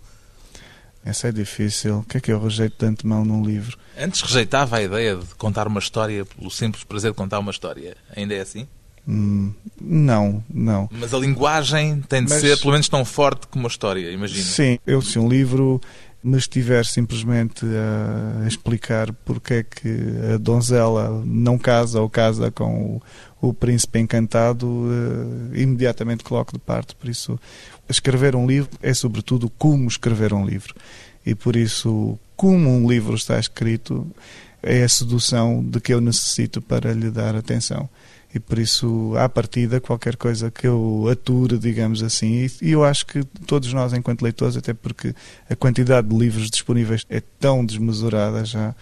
Essa 1.03 1.29
é 1.29 1.32
difícil. 1.32 2.00
O 2.00 2.03
que 2.03 2.18
é 2.18 2.20
que 2.20 2.32
eu 2.32 2.41
rejeito 2.41 2.75
de 2.77 2.86
antemão 2.86 3.24
num 3.24 3.44
livro? 3.44 3.77
Antes 3.98 4.22
rejeitava 4.22 4.77
a 4.77 4.82
ideia 4.82 5.15
de 5.15 5.36
contar 5.36 5.68
uma 5.68 5.79
história 5.79 6.25
pelo 6.25 6.51
simples 6.51 6.84
prazer 6.84 7.12
de 7.12 7.18
contar 7.18 7.39
uma 7.39 7.51
história. 7.51 7.96
Ainda 8.15 8.34
é 8.34 8.41
assim? 8.41 8.68
Hum, 9.08 9.53
não, 9.82 10.44
não. 10.48 10.88
Mas 10.91 11.13
a 11.13 11.18
linguagem 11.18 12.01
tem 12.01 12.24
de 12.24 12.29
Mas... 12.29 12.41
ser 12.41 12.60
pelo 12.60 12.74
menos 12.74 12.88
tão 12.88 13.03
forte 13.03 13.48
como 13.48 13.65
a 13.65 13.70
história, 13.70 14.12
imagino. 14.12 14.44
Sim, 14.44 14.77
eu 14.86 15.01
se 15.01 15.18
um 15.18 15.27
livro 15.27 15.82
me 16.22 16.38
estiver 16.38 16.86
simplesmente 16.86 17.66
a 17.66 18.48
explicar 18.48 19.14
porque 19.26 19.54
é 19.54 19.64
que 19.64 19.90
a 20.34 20.38
donzela 20.38 21.24
não 21.26 21.58
casa 21.58 22.02
ou 22.02 22.10
casa 22.10 22.52
com 22.52 23.00
o, 23.42 23.50
o 23.50 23.54
príncipe 23.54 24.00
encantado, 24.00 24.68
uh, 24.68 25.56
imediatamente 25.56 26.24
coloco 26.24 26.52
de 26.52 26.60
parte. 26.60 26.94
Por 26.96 27.10
isso, 27.10 27.40
escrever 27.90 28.36
um 28.36 28.46
livro 28.46 28.70
é 28.82 28.94
sobretudo 28.94 29.50
como 29.50 29.88
escrever 29.88 30.34
um 30.34 30.46
livro. 30.46 30.76
E 31.26 31.34
por 31.34 31.56
isso, 31.56 32.20
como 32.36 32.70
um 32.70 32.90
livro 32.90 33.16
está 33.16 33.40
escrito, 33.40 34.06
é 34.62 34.84
a 34.84 34.90
sedução 34.90 35.64
de 35.64 35.80
que 35.80 35.94
eu 35.94 36.02
necessito 36.02 36.62
para 36.62 36.94
lhe 36.94 37.10
dar 37.10 37.36
atenção. 37.36 37.90
E 38.33 38.39
por 38.39 38.59
isso, 38.59 39.13
à 39.17 39.27
partida, 39.27 39.81
qualquer 39.81 40.15
coisa 40.15 40.51
que 40.51 40.67
eu 40.67 41.07
ature, 41.12 41.57
digamos 41.57 42.03
assim, 42.03 42.48
e 42.62 42.71
eu 42.71 42.83
acho 42.83 43.05
que 43.05 43.24
todos 43.24 43.74
nós, 43.74 43.91
enquanto 43.91 44.21
leitores, 44.21 44.55
até 44.55 44.71
porque 44.71 45.15
a 45.50 45.55
quantidade 45.55 46.07
de 46.07 46.15
livros 46.15 46.50
disponíveis 46.50 47.05
é 47.09 47.21
tão 47.39 47.65
desmesurada 47.65 48.45
já, 48.45 48.75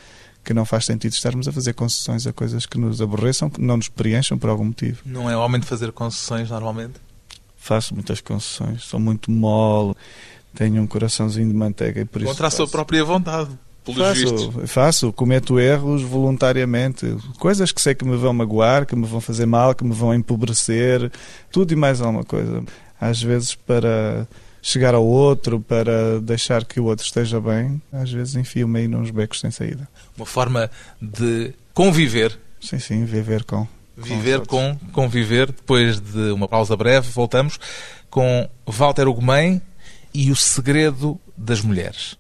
que 0.44 0.54
não 0.54 0.66
faz 0.66 0.86
sentido 0.86 1.14
estarmos 1.14 1.48
a 1.48 1.54
fazer 1.54 1.74
concessões 1.74 2.28
a 2.28 2.34
coisas 2.34 2.66
que 2.66 2.78
nos 2.78 3.02
aborreçam, 3.02 3.50
que 3.50 3.62
não 3.62 3.78
nos 3.78 3.88
preencham 3.88 4.38
por 4.38 4.50
algum 4.50 4.66
motivo. 4.66 5.00
Não 5.06 5.30
é 5.30 5.38
homem 5.38 5.62
de 5.62 5.68
fazer 5.68 5.94
concessões 5.94 6.50
normalmente? 6.50 6.96
Faço 7.56 7.94
muitas 7.94 8.20
concessões, 8.20 8.84
sou 8.84 9.00
muito 9.00 9.32
mole, 9.32 9.96
tenho 10.54 10.82
um 10.82 10.88
coraçãozinho 10.88 11.48
de 11.48 11.54
manteiga 11.54 12.02
e 12.02 12.06
por 12.06 12.22
isso. 12.22 12.32
Contra 12.32 12.48
a 12.48 12.52
faço. 12.52 12.58
sua 12.58 12.68
própria 12.68 13.04
vontade. 13.06 13.52
Pelos 13.94 14.18
vistos. 14.18 14.46
Faço, 14.46 14.68
faço, 14.68 15.14
cometo 15.14 15.60
erros 15.60 16.02
voluntariamente, 16.02 17.16
coisas 17.40 17.72
que 17.72 17.82
sei 17.82 17.96
que 17.96 18.06
me 18.06 18.18
vão 18.18 18.34
magoar, 18.34 18.86
que 18.86 18.96
me 18.96 19.06
vão 19.06 19.22
fazer 19.22 19.46
mal, 19.46 19.74
que 19.74 19.84
me 19.84 19.94
vão 19.94 20.14
empobrecer, 20.14 21.12
tudo 21.52 21.72
e 21.74 21.76
mais 21.76 22.02
alguma 22.02 22.24
coisa. 22.24 22.64
Às 23.00 23.22
vezes 23.22 23.56
para 23.56 24.28
chegar 24.62 24.94
ao 24.94 25.06
outro, 25.06 25.60
para 25.60 26.20
deixar 26.20 26.66
que 26.66 26.80
o 26.80 26.86
outro 26.86 27.06
esteja 27.06 27.40
bem, 27.40 27.82
às 27.92 28.12
vezes 28.12 28.36
enfio-me 28.36 28.80
aí 28.80 28.88
nos 28.88 29.12
becos 29.12 29.40
sem 29.40 29.52
saída. 29.52 29.88
Uma 30.18 30.26
forma 30.26 30.70
de 31.02 31.54
conviver. 31.74 32.38
Sim, 32.60 32.80
sim, 32.80 33.06
viver 33.06 33.44
com. 33.44 33.68
Viver 33.96 34.46
com, 34.46 34.78
conviver. 34.92 35.48
Depois 35.48 36.00
de 36.00 36.32
uma 36.32 36.48
pausa 36.48 36.76
breve, 36.76 37.10
voltamos 37.10 37.60
com 38.10 38.48
Walter 38.66 39.08
Ugumem 39.08 39.62
e 40.14 40.32
o 40.32 40.36
segredo 40.36 41.20
das 41.36 41.62
mulheres. 41.62 42.18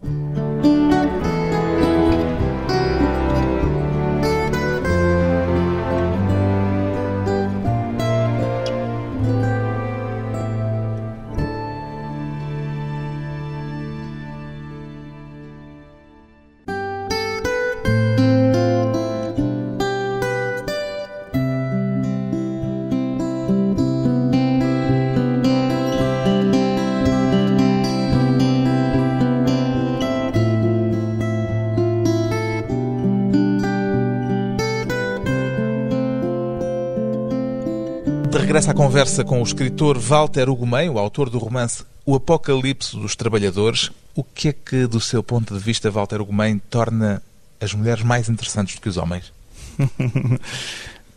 Conversa 38.97 39.23
com 39.23 39.39
o 39.39 39.43
escritor 39.43 39.99
Walter 39.99 40.49
Ugumem, 40.49 40.89
o 40.89 40.97
autor 40.97 41.29
do 41.29 41.37
romance 41.37 41.83
O 42.03 42.15
Apocalipse 42.15 42.97
dos 42.97 43.15
Trabalhadores, 43.15 43.91
o 44.15 44.23
que 44.23 44.47
é 44.47 44.53
que, 44.53 44.87
do 44.87 44.99
seu 44.99 45.21
ponto 45.21 45.53
de 45.53 45.59
vista, 45.59 45.91
Walter 45.91 46.19
Ugumem 46.19 46.57
torna 46.67 47.21
as 47.61 47.75
mulheres 47.75 48.03
mais 48.03 48.27
interessantes 48.27 48.73
do 48.73 48.81
que 48.81 48.89
os 48.89 48.97
homens? 48.97 49.31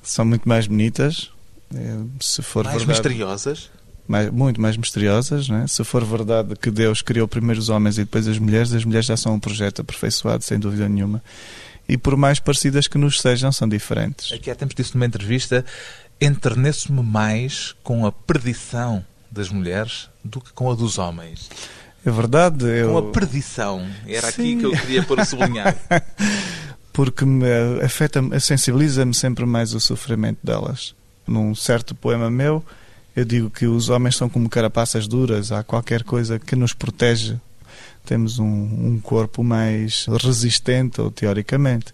São 0.02 0.26
muito 0.26 0.46
mais 0.46 0.66
bonitas, 0.66 1.30
eh, 1.74 1.96
se 2.20 2.42
for 2.42 2.64
mais 2.64 2.76
verdade. 2.76 2.98
misteriosas? 2.98 3.70
mais- 4.06 4.28
muito 4.28 4.60
mais 4.60 4.76
misteriosas, 4.76 5.48
né? 5.48 5.64
se 5.66 5.82
for 5.82 6.04
verdade 6.04 6.56
que 6.56 6.70
Deus 6.70 7.00
criou 7.00 7.26
primeiro 7.26 7.58
os 7.58 7.70
homens 7.70 7.96
e 7.96 8.04
depois 8.04 8.28
as 8.28 8.38
mulheres, 8.38 8.74
as 8.74 8.84
mulheres 8.84 9.06
já 9.06 9.16
são 9.16 9.32
um 9.32 9.40
projeto 9.40 9.80
aperfeiçoado, 9.80 10.44
sem 10.44 10.58
dúvida 10.58 10.86
nenhuma. 10.86 11.22
E 11.88 11.96
por 11.96 12.14
mais 12.14 12.38
parecidas 12.38 12.86
que 12.86 12.98
nos 12.98 13.20
sejam, 13.20 13.50
são 13.50 13.66
diferentes. 13.66 14.30
Aqui 14.32 14.50
há 14.50 14.54
tempos 14.54 14.76
disse 14.76 14.94
numa 14.94 15.06
entrevista 15.06 15.64
enterneço-me 16.20 17.02
mais 17.02 17.74
com 17.82 18.04
a 18.04 18.12
perdição 18.12 19.04
das 19.30 19.48
mulheres 19.48 20.08
do 20.24 20.40
que 20.40 20.52
com 20.52 20.70
a 20.70 20.74
dos 20.74 20.98
homens. 20.98 21.48
É 22.04 22.10
verdade, 22.10 22.58
Com 22.58 22.98
a 22.98 23.00
eu, 23.02 23.10
perdição. 23.12 23.86
Era 24.06 24.28
aqui 24.28 24.42
Sim. 24.42 24.58
que 24.58 24.66
eu 24.66 24.72
queria 24.72 25.02
pôr 25.02 25.24
sublinhado. 25.24 25.76
porque 26.92 27.24
me 27.24 27.46
afeta-me, 27.84 28.38
sensibiliza-me 28.40 29.14
sempre 29.14 29.44
mais 29.46 29.74
o 29.74 29.80
sofrimento 29.80 30.38
delas. 30.42 30.94
Num 31.26 31.54
certo 31.54 31.94
poema 31.94 32.30
meu, 32.30 32.64
eu 33.14 33.24
digo 33.24 33.50
que 33.50 33.66
os 33.66 33.88
homens 33.88 34.16
são 34.16 34.28
como 34.28 34.48
carapaças 34.48 35.06
duras, 35.06 35.52
há 35.52 35.62
qualquer 35.62 36.02
coisa 36.02 36.38
que 36.38 36.56
nos 36.56 36.72
protege. 36.72 37.36
Temos 38.04 38.38
um, 38.38 38.46
um 38.46 39.00
corpo 39.00 39.44
mais 39.44 40.06
resistente, 40.22 41.00
ou 41.00 41.10
teoricamente, 41.10 41.92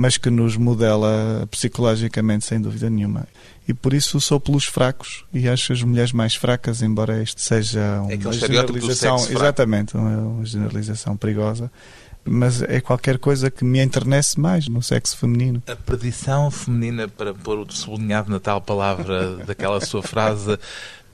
mas 0.00 0.16
que 0.16 0.30
nos 0.30 0.56
modela 0.56 1.46
psicologicamente, 1.50 2.46
sem 2.46 2.58
dúvida 2.58 2.88
nenhuma. 2.88 3.28
E 3.68 3.74
por 3.74 3.92
isso 3.92 4.18
sou 4.18 4.40
pelos 4.40 4.64
fracos 4.64 5.26
e 5.30 5.46
acho 5.46 5.74
as 5.74 5.82
mulheres 5.82 6.10
mais 6.10 6.34
fracas, 6.34 6.80
embora 6.80 7.22
isto 7.22 7.42
seja 7.42 8.00
uma 8.00 8.14
aquele 8.14 8.30
estereótipo 8.30 8.78
do 8.78 8.94
generalização, 8.94 9.36
exatamente, 9.36 9.94
uma, 9.94 10.16
uma 10.16 10.46
generalização 10.46 11.18
perigosa, 11.18 11.70
mas 12.24 12.62
é 12.62 12.80
qualquer 12.80 13.18
coisa 13.18 13.50
que 13.50 13.62
me 13.62 13.78
enternece 13.78 14.40
mais 14.40 14.68
no 14.68 14.82
sexo 14.82 15.18
feminino. 15.18 15.62
A 15.66 15.76
perdição 15.76 16.50
feminina, 16.50 17.06
para 17.06 17.34
pôr 17.34 17.58
o 17.58 17.70
sublinhado 17.70 18.30
na 18.30 18.40
tal 18.40 18.58
palavra 18.58 19.36
daquela 19.44 19.82
sua 19.82 20.02
frase, 20.02 20.58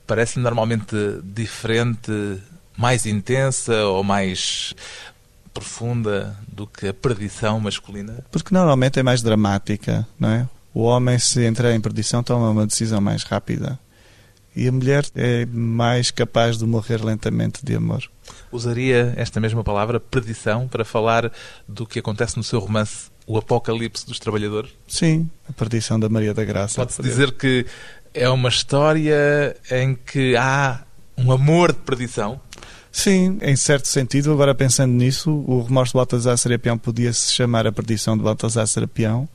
parece-lhe 0.07 0.43
normalmente 0.43 0.95
diferente, 1.25 2.39
mais 2.77 3.05
intensa 3.05 3.83
ou 3.83 4.01
mais 4.01 4.73
profunda 5.57 6.37
do 6.47 6.67
que 6.67 6.87
a 6.87 6.93
perdição 6.93 7.59
masculina? 7.59 8.23
Porque 8.31 8.53
normalmente 8.53 8.99
é 8.99 9.03
mais 9.03 9.23
dramática, 9.23 10.07
não 10.19 10.29
é? 10.29 10.47
O 10.71 10.83
homem, 10.83 11.17
se 11.17 11.43
entrar 11.43 11.73
em 11.73 11.81
perdição, 11.81 12.21
toma 12.21 12.51
uma 12.51 12.67
decisão 12.67 13.01
mais 13.01 13.23
rápida. 13.23 13.79
E 14.55 14.67
a 14.67 14.71
mulher 14.71 15.05
é 15.15 15.47
mais 15.47 16.11
capaz 16.11 16.57
de 16.59 16.65
morrer 16.65 17.03
lentamente 17.03 17.65
de 17.65 17.75
amor. 17.75 18.03
Usaria 18.51 19.13
esta 19.17 19.39
mesma 19.39 19.63
palavra, 19.63 19.99
perdição, 19.99 20.67
para 20.67 20.85
falar 20.85 21.31
do 21.67 21.87
que 21.87 21.97
acontece 21.97 22.37
no 22.37 22.43
seu 22.43 22.59
romance 22.59 23.09
O 23.25 23.35
Apocalipse 23.35 24.05
dos 24.05 24.19
Trabalhadores? 24.19 24.71
Sim, 24.87 25.27
a 25.49 25.53
perdição 25.53 25.99
da 25.99 26.07
Maria 26.07 26.35
da 26.35 26.45
Graça. 26.45 26.75
Pode-se 26.75 27.01
dizer 27.01 27.31
que 27.31 27.65
é 28.13 28.29
uma 28.29 28.49
história 28.49 29.57
em 29.71 29.95
que 29.95 30.35
há 30.35 30.83
um 31.17 31.31
amor 31.31 31.73
de 31.73 31.79
perdição? 31.79 32.39
Sim, 32.97 33.37
em 33.43 33.55
certo 33.55 33.87
sentido, 33.87 34.31
agora 34.31 34.55
pensando 34.55 34.91
nisso, 34.91 35.29
o 35.31 35.61
remorso 35.61 35.91
de 35.91 35.97
Baltasar 35.97 36.35
Serapião 36.35 36.79
podia 36.79 37.13
se 37.13 37.31
chamar 37.31 37.67
a 37.67 37.71
perdição 37.71 38.17
de 38.17 38.23
Baltasar 38.23 38.65
Serapião 38.65 39.29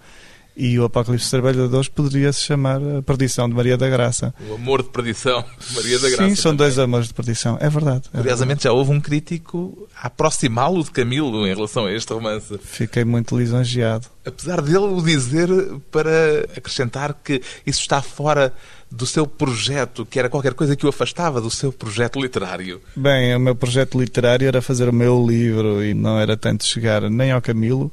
e 0.56 0.78
o 0.78 0.84
Apocalipse 0.84 1.24
dos 1.24 1.30
Trabalhadores 1.30 1.88
poderia 1.88 2.32
se 2.32 2.42
chamar 2.42 2.80
a 2.98 3.02
perdição 3.02 3.48
de 3.48 3.54
Maria 3.54 3.76
da 3.76 3.88
Graça. 3.88 4.34
O 4.48 4.54
amor 4.54 4.82
de 4.82 4.90
perdição 4.90 5.44
de 5.58 5.76
Maria 5.76 5.98
da 5.98 6.08
Graça. 6.10 6.28
Sim, 6.28 6.34
são 6.34 6.52
também. 6.52 6.56
dois 6.58 6.78
amores 6.78 7.08
de 7.08 7.14
perdição. 7.14 7.56
É 7.60 7.68
verdade. 7.68 8.02
é 8.12 8.18
Curiosamente, 8.18 8.64
já 8.64 8.72
houve 8.72 8.90
um 8.90 9.00
crítico 9.00 9.88
a 9.96 10.06
aproximá-lo 10.06 10.84
de 10.84 10.90
Camilo 10.90 11.46
em 11.46 11.54
relação 11.54 11.86
a 11.86 11.92
este 11.92 12.12
romance. 12.12 12.48
verdade. 12.48 12.68
Fiquei 12.68 13.04
muito 13.04 13.36
lisonjeado. 13.36 14.06
Apesar 14.24 14.60
dele 14.60 14.78
o 14.78 15.02
dizer 15.02 15.48
para 15.90 16.44
acrescentar 16.56 17.14
que 17.24 17.40
isso 17.66 17.80
está 17.80 18.00
fora 18.00 18.52
do 18.90 19.06
seu 19.06 19.26
projeto, 19.26 20.04
que 20.04 20.18
era 20.18 20.28
qualquer 20.28 20.54
coisa 20.54 20.76
que 20.76 20.84
o 20.84 20.88
afastava 20.88 21.40
do 21.40 21.50
seu 21.50 21.72
projeto 21.72 22.20
literário. 22.20 22.80
Bem, 22.94 23.34
o 23.34 23.40
meu 23.40 23.56
projeto 23.56 23.98
literário 23.98 24.46
era 24.46 24.60
fazer 24.60 24.88
o 24.88 24.92
meu 24.92 25.26
livro 25.26 25.82
e 25.82 25.94
não 25.94 26.18
era 26.18 26.36
tanto 26.36 26.64
chegar 26.64 27.08
nem 27.10 27.32
ao 27.32 27.40
Camilo, 27.40 27.90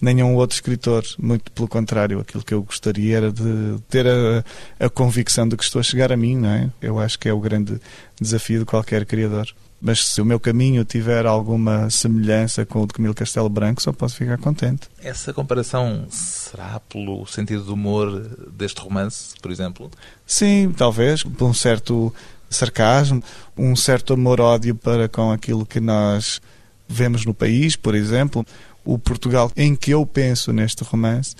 nem 0.00 0.20
a 0.20 0.24
um 0.24 0.34
outro 0.34 0.54
escritor. 0.54 1.04
Muito 1.18 1.50
pelo 1.52 1.68
contrário, 1.68 2.20
aquilo 2.20 2.42
que 2.42 2.54
eu 2.54 2.62
gostaria 2.62 3.16
era 3.16 3.32
de 3.32 3.78
ter 3.88 4.06
a, 4.06 4.44
a 4.78 4.88
convicção 4.88 5.48
de 5.48 5.56
que 5.56 5.64
estou 5.64 5.80
a 5.80 5.82
chegar 5.82 6.12
a 6.12 6.16
mim, 6.16 6.36
não 6.36 6.48
é? 6.48 6.70
Eu 6.80 6.98
acho 6.98 7.18
que 7.18 7.28
é 7.28 7.32
o 7.32 7.40
grande 7.40 7.80
desafio 8.20 8.60
de 8.60 8.64
qualquer 8.64 9.04
criador. 9.04 9.48
Mas 9.80 10.04
se 10.04 10.20
o 10.20 10.24
meu 10.24 10.38
caminho 10.38 10.84
tiver 10.84 11.24
alguma 11.24 11.88
semelhança 11.88 12.66
com 12.66 12.82
o 12.82 12.86
de 12.86 12.92
Camilo 12.92 13.14
Castelo 13.14 13.48
Branco, 13.48 13.80
só 13.80 13.92
posso 13.92 14.14
ficar 14.14 14.36
contente. 14.36 14.88
Essa 15.02 15.32
comparação 15.32 16.06
será 16.10 16.78
pelo 16.80 17.24
sentido 17.26 17.64
do 17.64 17.72
humor 17.72 18.20
deste 18.52 18.78
romance, 18.82 19.34
por 19.40 19.50
exemplo? 19.50 19.90
Sim, 20.26 20.74
talvez, 20.76 21.22
por 21.22 21.46
um 21.46 21.54
certo 21.54 22.14
sarcasmo, 22.50 23.22
um 23.56 23.74
certo 23.74 24.12
amor-ódio 24.12 24.74
para 24.74 25.08
com 25.08 25.32
aquilo 25.32 25.64
que 25.64 25.80
nós 25.80 26.42
vemos 26.86 27.24
no 27.24 27.32
país, 27.32 27.74
por 27.74 27.94
exemplo. 27.94 28.44
O 28.84 28.98
Portugal 28.98 29.50
em 29.56 29.74
que 29.74 29.90
eu 29.90 30.04
penso 30.06 30.52
neste 30.52 30.82
romance 30.84 31.34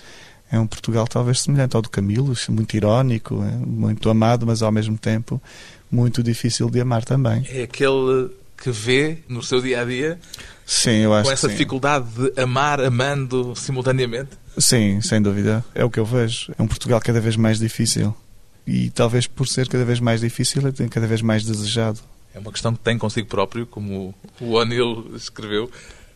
é 0.51 0.59
um 0.59 0.67
Portugal 0.67 1.07
talvez 1.07 1.41
semelhante 1.41 1.77
ao 1.77 1.83
do 1.83 1.89
Camilo, 1.89 2.35
muito 2.49 2.77
irónico, 2.77 3.43
é 3.43 3.67
muito 3.67 4.11
amado, 4.11 4.47
mas 4.47 4.63
ao 4.63 4.73
mesmo 4.73 4.99
tempo 4.99 5.41
muito 5.91 6.23
difícil 6.23 6.69
de 6.69 6.81
amar 6.81 7.05
também. 7.05 7.45
É 7.49 7.63
aquele 7.63 8.31
que 8.57 8.71
vê 8.71 9.19
no 9.29 9.43
seu 9.43 9.61
dia 9.63 9.81
a 9.81 9.85
dia 9.85 10.19
Sim, 10.71 10.99
eu 10.99 11.13
acho 11.13 11.25
com 11.25 11.33
essa 11.33 11.49
dificuldade 11.49 12.07
de 12.15 12.41
amar 12.41 12.81
amando 12.81 13.57
simultaneamente? 13.57 14.31
Sim, 14.57 15.01
sem 15.01 15.21
dúvida. 15.21 15.65
É 15.75 15.85
o 15.85 15.91
que 15.91 15.99
eu 15.99 16.05
vejo. 16.05 16.53
É 16.57 16.63
um 16.63 16.69
Portugal 16.69 17.01
cada 17.01 17.21
vez 17.21 17.35
mais 17.35 17.59
difícil. 17.59 18.15
E 18.65 18.89
talvez 18.91 19.27
por 19.27 19.49
ser 19.49 19.67
cada 19.67 19.85
vez 19.85 19.99
mais 19.99 20.21
difícil, 20.21 20.63
é 20.69 20.89
cada 20.89 21.09
vez 21.09 21.23
mais 21.23 21.43
desejado. 21.43 21.99
É 22.33 22.39
uma 22.39 22.53
questão 22.53 22.73
que 22.73 22.79
tem 22.79 22.97
consigo 22.97 23.27
próprio, 23.27 23.67
como 23.67 24.15
o 24.41 24.53
O'Neill 24.53 25.11
escreveu. 25.17 25.69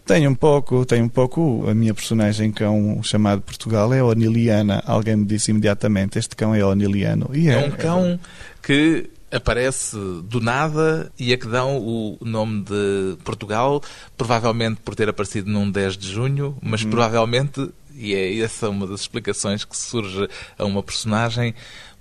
Tenho 0.06 0.30
um 0.30 0.34
pouco, 0.34 0.84
tenho 0.84 1.04
um 1.04 1.08
pouco. 1.08 1.64
A 1.68 1.74
minha 1.74 1.94
personagem 1.94 2.52
cão 2.52 3.00
chamado 3.02 3.40
Portugal 3.40 3.92
é 3.94 4.02
Oniliana. 4.02 4.82
Alguém 4.86 5.16
me 5.16 5.24
disse 5.24 5.50
imediatamente: 5.50 6.18
este 6.18 6.36
cão 6.36 6.54
é 6.54 6.62
Oniliano. 6.64 7.30
E 7.32 7.48
É 7.48 7.54
é, 7.54 7.66
um 7.66 7.70
cão 7.70 8.20
que 8.62 9.08
aparece 9.32 9.96
do 10.24 10.40
nada 10.40 11.10
e 11.18 11.32
a 11.32 11.38
que 11.38 11.48
dão 11.48 11.78
o 11.78 12.18
nome 12.20 12.62
de 12.64 13.16
Portugal, 13.24 13.82
provavelmente 14.16 14.80
por 14.84 14.94
ter 14.94 15.08
aparecido 15.08 15.50
num 15.50 15.68
10 15.70 15.96
de 15.96 16.12
junho, 16.12 16.56
mas 16.62 16.84
Uhum. 16.84 16.90
provavelmente, 16.90 17.68
e 17.96 18.14
é 18.14 18.38
essa 18.38 18.68
uma 18.68 18.86
das 18.86 19.00
explicações 19.00 19.64
que 19.64 19.76
surge 19.76 20.28
a 20.56 20.64
uma 20.64 20.82
personagem, 20.84 21.52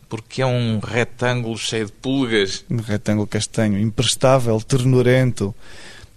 porque 0.07 0.41
é 0.43 0.45
um 0.45 0.79
retângulo 0.79 1.57
cheio 1.57 1.87
de 1.87 1.91
pulgas. 1.93 2.63
Um 2.69 2.77
retângulo 2.77 3.25
castanho, 3.25 3.79
imprestável, 3.79 4.61
ternurento 4.61 5.55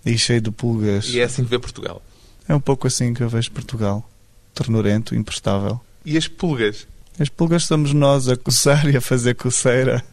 e 0.06 0.16
cheio 0.16 0.40
de 0.40 0.52
pulgas. 0.52 1.08
E 1.08 1.20
é 1.20 1.24
assim 1.24 1.42
que 1.42 1.50
vê 1.50 1.58
Portugal. 1.58 2.00
É 2.48 2.54
um 2.54 2.60
pouco 2.60 2.86
assim 2.86 3.12
que 3.12 3.22
eu 3.22 3.28
vejo 3.28 3.50
Portugal. 3.50 4.08
Ternurento, 4.54 5.14
imprestável. 5.14 5.80
E 6.04 6.16
as 6.16 6.28
pulgas? 6.28 6.86
As 7.18 7.28
pulgas 7.28 7.64
somos 7.64 7.92
nós 7.92 8.28
a 8.28 8.36
coçar 8.36 8.88
e 8.88 8.96
a 8.96 9.00
fazer 9.00 9.34
coceira, 9.34 10.04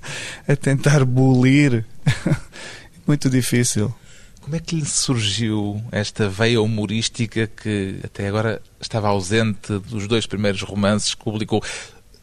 a 0.47 0.55
tentar 0.55 1.05
bulir. 1.05 1.85
Muito 3.05 3.29
difícil. 3.29 3.93
Como 4.41 4.55
é 4.55 4.59
que 4.59 4.75
lhe 4.75 4.85
surgiu 4.85 5.81
esta 5.91 6.27
veia 6.27 6.61
humorística 6.61 7.47
que 7.47 7.99
até 8.03 8.27
agora 8.27 8.61
estava 8.81 9.07
ausente 9.07 9.79
dos 9.79 10.07
dois 10.07 10.25
primeiros 10.25 10.61
romances 10.63 11.13
que 11.13 11.23
publicou? 11.23 11.63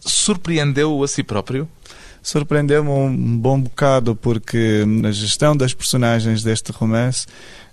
Surpreendeu-o 0.00 1.02
a 1.04 1.08
si 1.08 1.22
próprio? 1.22 1.68
Surpreendeu-me 2.22 2.90
um 2.90 3.38
bom 3.38 3.58
bocado 3.58 4.14
porque 4.14 4.84
na 4.86 5.10
gestão 5.10 5.56
das 5.56 5.72
personagens 5.72 6.42
deste 6.42 6.72
romance 6.72 7.26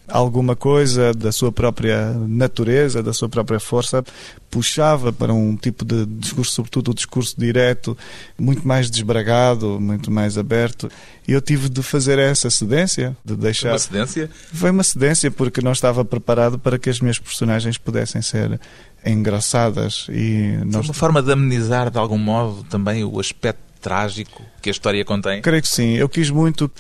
alguma 0.08 0.56
coisa 0.56 1.14
da 1.14 1.32
sua 1.32 1.52
própria 1.52 2.14
natureza, 2.14 3.04
da 3.04 3.12
sua 3.12 3.28
própria 3.28 3.60
força, 3.60 4.04
puxava 4.50 5.12
para 5.12 5.34
um 5.34 5.56
tipo 5.56 5.84
de 5.84 6.06
discurso, 6.06 6.54
sobretudo 6.54 6.92
o 6.92 6.94
discurso 6.94 7.36
direto, 7.38 7.98
muito 8.38 8.66
mais 8.68 8.90
desbragado, 8.90 9.80
muito 9.80 10.10
mais 10.10 10.38
aberto. 10.38 10.90
E 11.28 11.34
eu 11.34 11.42
tive 11.42 11.68
de 11.68 11.84
fazer 11.84 12.18
essa 12.20 12.50
cedência, 12.50 13.16
de 13.24 13.36
deixar. 13.36 13.72
Uma 13.72 13.80
cedência? 13.80 14.30
Foi 14.54 14.72
uma 14.72 14.84
cedência 14.84 15.30
porque 15.30 15.62
não 15.62 15.74
estava 15.74 16.06
preparado 16.06 16.58
para 16.58 16.80
que 16.80 16.90
as 16.90 17.02
minhas 17.02 17.20
personagens 17.20 17.78
pudessem 17.78 18.22
ser 18.22 18.60
engraçadas 19.06 20.08
e 20.10 20.56
Foi 20.58 20.66
nós 20.66 20.88
uma 20.88 20.94
forma 20.94 21.22
de 21.22 21.32
amenizar 21.32 21.90
de 21.90 21.98
algum 21.98 22.18
modo 22.18 22.64
também 22.64 23.04
o 23.04 23.20
aspecto 23.20 23.62
trágico 23.82 24.44
que 24.62 24.70
a 24.70 24.72
história 24.72 25.04
contém? 25.06 25.42
Creio 25.42 25.62
que 25.62 25.68
sim. 25.68 25.94
Eu 25.94 26.10
quis 26.10 26.30
muito, 26.30 26.72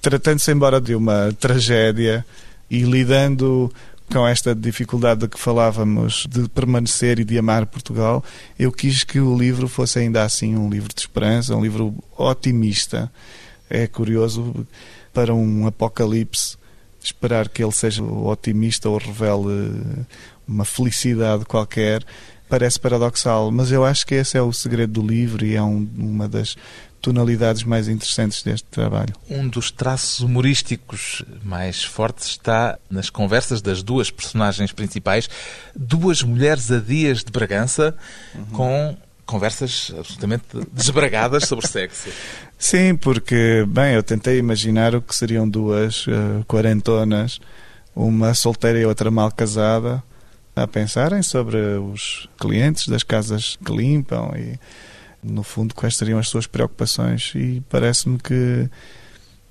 tratando-se 0.00 0.50
embora 0.50 0.80
de 0.80 0.94
uma 0.94 1.32
tragédia 1.38 2.24
e 2.70 2.82
lidando 2.82 3.72
com 4.12 4.26
esta 4.26 4.54
dificuldade 4.54 5.20
de 5.20 5.28
que 5.28 5.38
falávamos 5.38 6.26
de 6.28 6.48
permanecer 6.48 7.18
e 7.20 7.24
de 7.24 7.38
amar 7.38 7.66
Portugal, 7.66 8.24
eu 8.58 8.72
quis 8.72 9.04
que 9.04 9.20
o 9.20 9.36
livro 9.36 9.68
fosse 9.68 10.00
ainda 10.00 10.24
assim 10.24 10.56
um 10.56 10.68
livro 10.68 10.92
de 10.92 11.00
esperança, 11.00 11.54
um 11.54 11.62
livro 11.62 11.94
otimista. 12.16 13.10
É 13.68 13.86
curioso 13.86 14.66
para 15.12 15.32
um 15.32 15.66
apocalipse 15.66 16.58
esperar 17.02 17.48
que 17.48 17.62
ele 17.62 17.72
seja 17.72 18.02
otimista 18.02 18.88
ou 18.88 18.98
revele 18.98 19.82
uma 20.46 20.64
felicidade 20.64 21.44
qualquer 21.44 22.04
parece 22.48 22.80
paradoxal, 22.80 23.50
mas 23.52 23.70
eu 23.70 23.84
acho 23.84 24.04
que 24.04 24.16
esse 24.16 24.36
é 24.36 24.42
o 24.42 24.52
segredo 24.52 25.00
do 25.00 25.06
livro 25.06 25.46
e 25.46 25.54
é 25.54 25.62
um, 25.62 25.88
uma 25.96 26.28
das 26.28 26.56
tonalidades 27.00 27.62
mais 27.62 27.88
interessantes 27.88 28.42
deste 28.42 28.66
trabalho. 28.68 29.14
Um 29.28 29.48
dos 29.48 29.70
traços 29.70 30.20
humorísticos 30.20 31.22
mais 31.42 31.82
fortes 31.82 32.28
está 32.28 32.78
nas 32.90 33.10
conversas 33.10 33.60
das 33.62 33.82
duas 33.82 34.10
personagens 34.10 34.72
principais, 34.72 35.28
duas 35.74 36.22
mulheres 36.22 36.70
a 36.70 36.78
dias 36.78 37.24
de 37.24 37.32
Bragança, 37.32 37.96
uhum. 38.34 38.44
com 38.46 38.96
conversas 39.26 39.92
absolutamente 39.96 40.44
desbragadas 40.72 41.44
sobre 41.44 41.66
sexo. 41.66 42.08
Sim, 42.58 42.96
porque, 42.96 43.64
bem, 43.66 43.94
eu 43.94 44.02
tentei 44.02 44.38
imaginar 44.38 44.94
o 44.94 45.00
que 45.00 45.14
seriam 45.14 45.48
duas 45.48 46.06
uh, 46.06 46.44
quarentonas, 46.46 47.40
uma 47.94 48.34
solteira 48.34 48.78
e 48.78 48.84
outra 48.84 49.10
mal 49.10 49.30
casada, 49.30 50.02
a 50.54 50.66
pensarem 50.66 51.22
sobre 51.22 51.56
os 51.56 52.28
clientes 52.38 52.88
das 52.88 53.02
casas 53.02 53.56
que 53.64 53.72
limpam 53.72 54.32
e, 54.36 54.58
no 55.22 55.42
fundo, 55.42 55.74
quais 55.74 55.96
seriam 55.96 56.18
as 56.18 56.28
suas 56.28 56.46
preocupações. 56.46 57.32
E 57.34 57.62
parece-me 57.68 58.18
que 58.18 58.68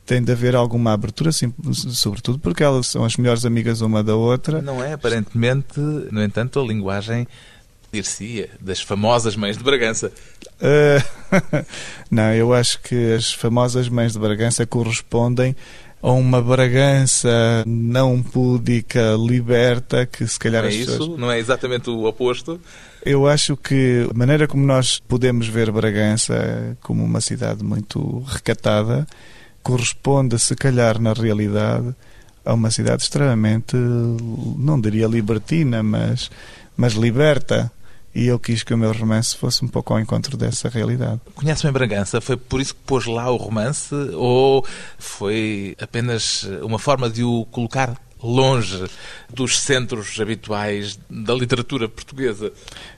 tem 0.06 0.24
de 0.24 0.32
haver 0.32 0.56
alguma 0.56 0.92
abertura, 0.92 1.30
assim, 1.30 1.54
sobretudo 1.72 2.40
porque 2.40 2.64
elas 2.64 2.88
são 2.88 3.06
as 3.06 3.16
melhores 3.16 3.46
amigas 3.46 3.82
uma 3.82 4.04
da 4.04 4.16
outra. 4.16 4.62
Não 4.62 4.84
é, 4.84 4.94
aparentemente, 4.94 5.80
no 5.80 6.24
entanto, 6.24 6.60
a 6.60 6.64
linguagem 6.64 7.28
dir-se 7.92 8.50
das 8.60 8.82
famosas 8.82 9.36
mães 9.36 9.58
de 9.58 9.64
Bragança. 9.64 10.12
Uh, 10.60 11.66
não, 12.10 12.34
eu 12.34 12.54
acho 12.54 12.82
que 12.82 13.14
as 13.14 13.34
famosas 13.34 13.90
mães 13.90 14.14
de 14.14 14.20
Bragança 14.20 14.66
correspondem 14.66 15.56
a 16.02 16.12
uma 16.12 16.42
Bragança 16.42 17.64
não 17.66 18.22
púdica, 18.22 19.16
liberta, 19.18 20.06
que 20.06 20.26
se 20.28 20.40
calhar 20.40 20.64
não 20.64 20.70
é 20.70 20.74
isso? 20.74 20.92
pessoas... 20.92 21.20
Não 21.20 21.32
é 21.32 21.40
exatamente 21.40 21.90
o 21.90 22.06
oposto? 22.06 22.60
Eu 23.06 23.28
acho 23.28 23.56
que 23.56 24.08
a 24.10 24.14
maneira 24.14 24.48
como 24.48 24.66
nós 24.66 25.00
podemos 25.00 25.48
ver 25.48 25.72
Bragança 25.72 26.78
como 26.82 27.04
uma 27.04 27.22
cidade 27.22 27.64
muito 27.64 28.20
recatada 28.28 29.08
corresponde, 29.64 30.38
se 30.40 30.56
calhar, 30.56 31.00
na 31.00 31.14
realidade, 31.14 31.94
a 32.46 32.54
uma 32.54 32.72
cidade 32.72 33.04
extremamente, 33.04 33.76
não 33.76 34.80
diria 34.80 35.08
libertina, 35.08 35.84
mas, 35.84 36.30
mas 36.76 36.94
liberta. 36.94 37.72
E 38.16 38.26
eu 38.26 38.40
quis 38.40 38.64
que 38.64 38.74
o 38.74 38.78
meu 38.78 38.92
romance 38.92 39.38
fosse 39.38 39.64
um 39.64 39.68
pouco 39.68 39.94
ao 39.94 40.00
encontro 40.00 40.36
dessa 40.36 40.68
realidade. 40.68 41.22
Conhece 41.36 41.64
bem 41.64 41.72
Bragança? 41.72 42.20
Foi 42.20 42.36
por 42.36 42.60
isso 42.60 42.74
que 42.74 42.82
pôs 42.86 43.06
lá 43.06 43.30
o 43.30 43.38
romance? 43.38 43.94
Ou 44.16 44.66
foi 44.98 45.76
apenas 45.80 46.44
uma 46.64 46.80
forma 46.80 47.10
de 47.10 47.24
o 47.24 47.46
colocar 47.52 47.96
longe 48.22 48.86
dos 49.34 49.60
centros 49.60 50.20
habituais 50.20 51.00
da 51.10 51.34
literatura 51.34 51.88
portuguesa? 51.88 52.52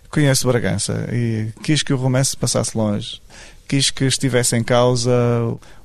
Conheço 0.09 0.47
Bragança 0.47 1.07
e 1.11 1.49
quis 1.63 1.83
que 1.83 1.93
o 1.93 1.97
romance 1.97 2.35
passasse 2.35 2.77
longe. 2.77 3.21
Quis 3.67 3.89
que 3.89 4.03
estivesse 4.03 4.57
em 4.57 4.63
causa 4.63 5.11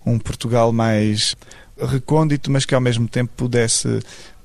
um 0.05 0.18
Portugal 0.18 0.72
mais 0.72 1.37
recôndito, 1.81 2.51
mas 2.51 2.64
que 2.64 2.75
ao 2.75 2.81
mesmo 2.81 3.07
tempo 3.07 3.33
pudesse 3.37 4.01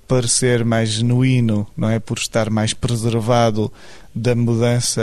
parecer 0.07 0.65
mais 0.65 0.89
genuíno, 0.89 1.65
não 1.75 1.89
é? 1.89 1.97
Por 1.97 2.17
estar 2.17 2.49
mais 2.49 2.73
preservado 2.73 3.71
da 4.13 4.35
mudança, 4.35 5.01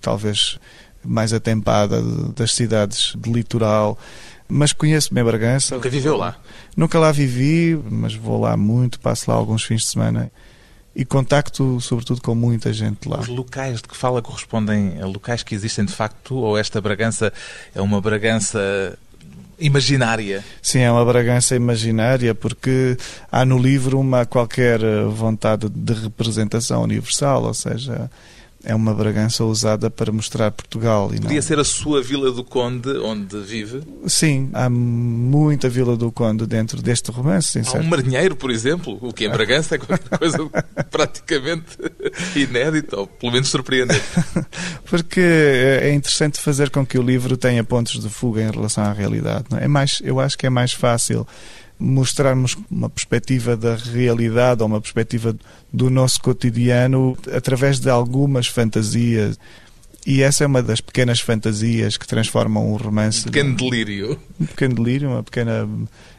talvez 0.00 0.58
mais 1.04 1.32
atempada 1.32 2.02
das 2.34 2.52
cidades 2.52 3.14
de 3.16 3.32
litoral. 3.32 3.98
Mas 4.54 4.74
conheço 4.74 5.14
bem 5.14 5.24
Bragança. 5.24 5.74
Nunca 5.74 5.88
viveu 5.88 6.14
lá? 6.14 6.36
Nunca 6.76 6.98
lá 6.98 7.10
vivi, 7.10 7.74
mas 7.90 8.14
vou 8.14 8.38
lá 8.38 8.54
muito, 8.54 9.00
passo 9.00 9.30
lá 9.30 9.36
alguns 9.36 9.64
fins 9.64 9.80
de 9.80 9.88
semana 9.88 10.30
e 10.94 11.06
contacto, 11.06 11.80
sobretudo, 11.80 12.20
com 12.20 12.34
muita 12.34 12.70
gente 12.70 13.08
lá. 13.08 13.18
Os 13.18 13.28
locais 13.28 13.80
de 13.80 13.88
que 13.88 13.96
fala 13.96 14.20
correspondem 14.20 15.00
a 15.00 15.06
locais 15.06 15.42
que 15.42 15.54
existem 15.54 15.86
de 15.86 15.94
facto 15.94 16.34
ou 16.34 16.58
esta 16.58 16.82
Bragança 16.82 17.32
é 17.74 17.80
uma 17.80 17.98
Bragança 17.98 18.98
imaginária? 19.58 20.44
Sim, 20.60 20.80
é 20.80 20.92
uma 20.92 21.04
Bragança 21.04 21.56
imaginária 21.56 22.34
porque 22.34 22.98
há 23.30 23.46
no 23.46 23.56
livro 23.56 23.98
uma 23.98 24.26
qualquer 24.26 24.80
vontade 25.08 25.66
de 25.70 25.94
representação 25.94 26.82
universal, 26.82 27.44
ou 27.44 27.54
seja, 27.54 28.10
é 28.64 28.74
uma 28.74 28.94
Bragança 28.94 29.44
usada 29.44 29.90
para 29.90 30.12
mostrar 30.12 30.50
Portugal. 30.50 31.10
E 31.12 31.20
Podia 31.20 31.36
não... 31.36 31.42
ser 31.42 31.58
a 31.58 31.64
sua 31.64 32.02
Vila 32.02 32.30
do 32.30 32.44
Conde, 32.44 32.90
onde 32.98 33.40
vive? 33.40 33.82
Sim, 34.06 34.50
há 34.52 34.68
muita 34.68 35.68
Vila 35.68 35.96
do 35.96 36.12
Conde 36.12 36.46
dentro 36.46 36.80
deste 36.80 37.10
romance. 37.10 37.60
Há 37.66 37.78
um 37.78 37.84
marinheiro, 37.84 38.36
por 38.36 38.50
exemplo, 38.50 38.98
o 39.00 39.12
que 39.12 39.26
em 39.26 39.30
Bragança 39.30 39.74
é 39.74 39.78
qualquer 39.78 40.08
coisa 40.18 40.38
praticamente 40.90 41.78
inédita, 42.36 42.98
ou 43.00 43.06
pelo 43.06 43.32
menos 43.32 43.48
surpreendente. 43.48 44.02
Porque 44.86 45.20
é 45.20 45.92
interessante 45.92 46.40
fazer 46.40 46.70
com 46.70 46.86
que 46.86 46.98
o 46.98 47.02
livro 47.02 47.36
tenha 47.36 47.64
pontos 47.64 48.00
de 48.00 48.08
fuga 48.08 48.42
em 48.42 48.50
relação 48.50 48.84
à 48.84 48.92
realidade. 48.92 49.46
É? 49.56 49.64
é 49.64 49.68
mais, 49.68 50.00
eu 50.04 50.20
acho 50.20 50.38
que 50.38 50.46
é 50.46 50.50
mais 50.50 50.72
fácil 50.72 51.26
mostrarmos 51.82 52.56
uma 52.70 52.88
perspectiva 52.88 53.56
da 53.56 53.74
realidade 53.74 54.62
ou 54.62 54.68
uma 54.68 54.80
perspectiva 54.80 55.34
do 55.72 55.90
nosso 55.90 56.20
cotidiano 56.20 57.18
através 57.34 57.80
de 57.80 57.90
algumas 57.90 58.46
fantasias. 58.46 59.38
E 60.06 60.22
essa 60.22 60.44
é 60.44 60.46
uma 60.46 60.62
das 60.62 60.80
pequenas 60.80 61.20
fantasias 61.20 61.96
que 61.96 62.06
transformam 62.06 62.72
um 62.72 62.76
romance. 62.76 63.20
Um 63.20 63.24
pequeno 63.24 63.56
delírio. 63.56 64.18
Um 64.40 64.46
pequeno 64.46 64.74
delírio, 64.74 65.08
uma 65.10 65.22
pequena 65.22 65.68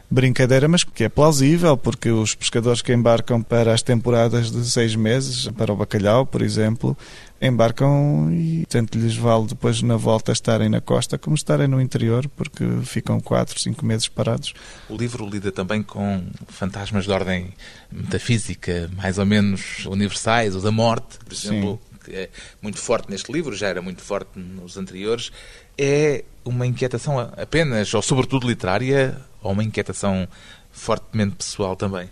brincadeira, 0.10 0.68
mas 0.68 0.84
que 0.84 1.04
é 1.04 1.10
plausível, 1.10 1.76
porque 1.76 2.10
os 2.10 2.36
pescadores 2.36 2.82
que 2.82 2.94
embarcam 2.94 3.42
para 3.42 3.74
as 3.74 3.82
temporadas 3.82 4.52
de 4.52 4.70
seis 4.70 4.96
meses, 4.96 5.48
para 5.58 5.74
o 5.74 5.76
bacalhau, 5.76 6.26
por 6.26 6.42
exemplo, 6.42 6.96
embarcam 7.44 8.32
e 8.32 8.66
tanto 8.68 8.98
lhes 8.98 9.16
vale 9.16 9.48
depois 9.48 9.82
na 9.82 9.98
volta 9.98 10.32
estarem 10.32 10.70
na 10.70 10.80
costa 10.80 11.18
como 11.18 11.36
estarem 11.36 11.68
no 11.68 11.82
interior, 11.82 12.28
porque 12.30 12.64
ficam 12.84 13.20
quatro, 13.20 13.60
cinco 13.60 13.86
meses 13.86 14.08
parados. 14.08 14.54
O 14.90 14.96
livro 14.96 15.28
lida 15.30 15.52
também 15.52 15.84
com 15.84 16.24
fantasmas 16.48 17.04
de 17.04 17.12
ordem 17.12 17.54
metafísica, 17.92 18.90
mais 18.96 19.18
ou 19.18 19.26
menos 19.26 19.86
universais, 19.86 20.56
o 20.56 20.62
da 20.62 20.72
morte, 20.72 21.20
por 21.20 21.34
exemplo. 21.34 21.80
Sim. 21.84 21.94
que 22.04 22.16
é 22.16 22.30
muito 22.62 22.80
forte 22.80 23.10
neste 23.10 23.32
livro, 23.32 23.56
já 23.56 23.68
era 23.68 23.82
muito 23.82 24.02
forte 24.02 24.38
nos 24.38 24.78
anteriores, 24.78 25.32
é 25.78 26.24
uma 26.44 26.68
inquietação 26.68 27.20
apenas, 27.20 27.94
ou 27.94 28.02
sobretudo 28.02 28.48
literária, 28.48 29.18
ou 29.42 29.52
uma 29.52 29.64
inquietação 29.64 30.28
fortemente 30.72 31.36
pessoal 31.36 31.76
também? 31.76 32.10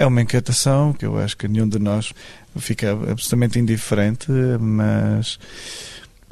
É 0.00 0.06
uma 0.06 0.22
inquietação 0.22 0.94
que 0.94 1.04
eu 1.04 1.18
acho 1.18 1.36
que 1.36 1.46
nenhum 1.46 1.68
de 1.68 1.78
nós 1.78 2.14
fica 2.56 2.92
absolutamente 2.92 3.58
indiferente, 3.58 4.32
mas 4.58 5.38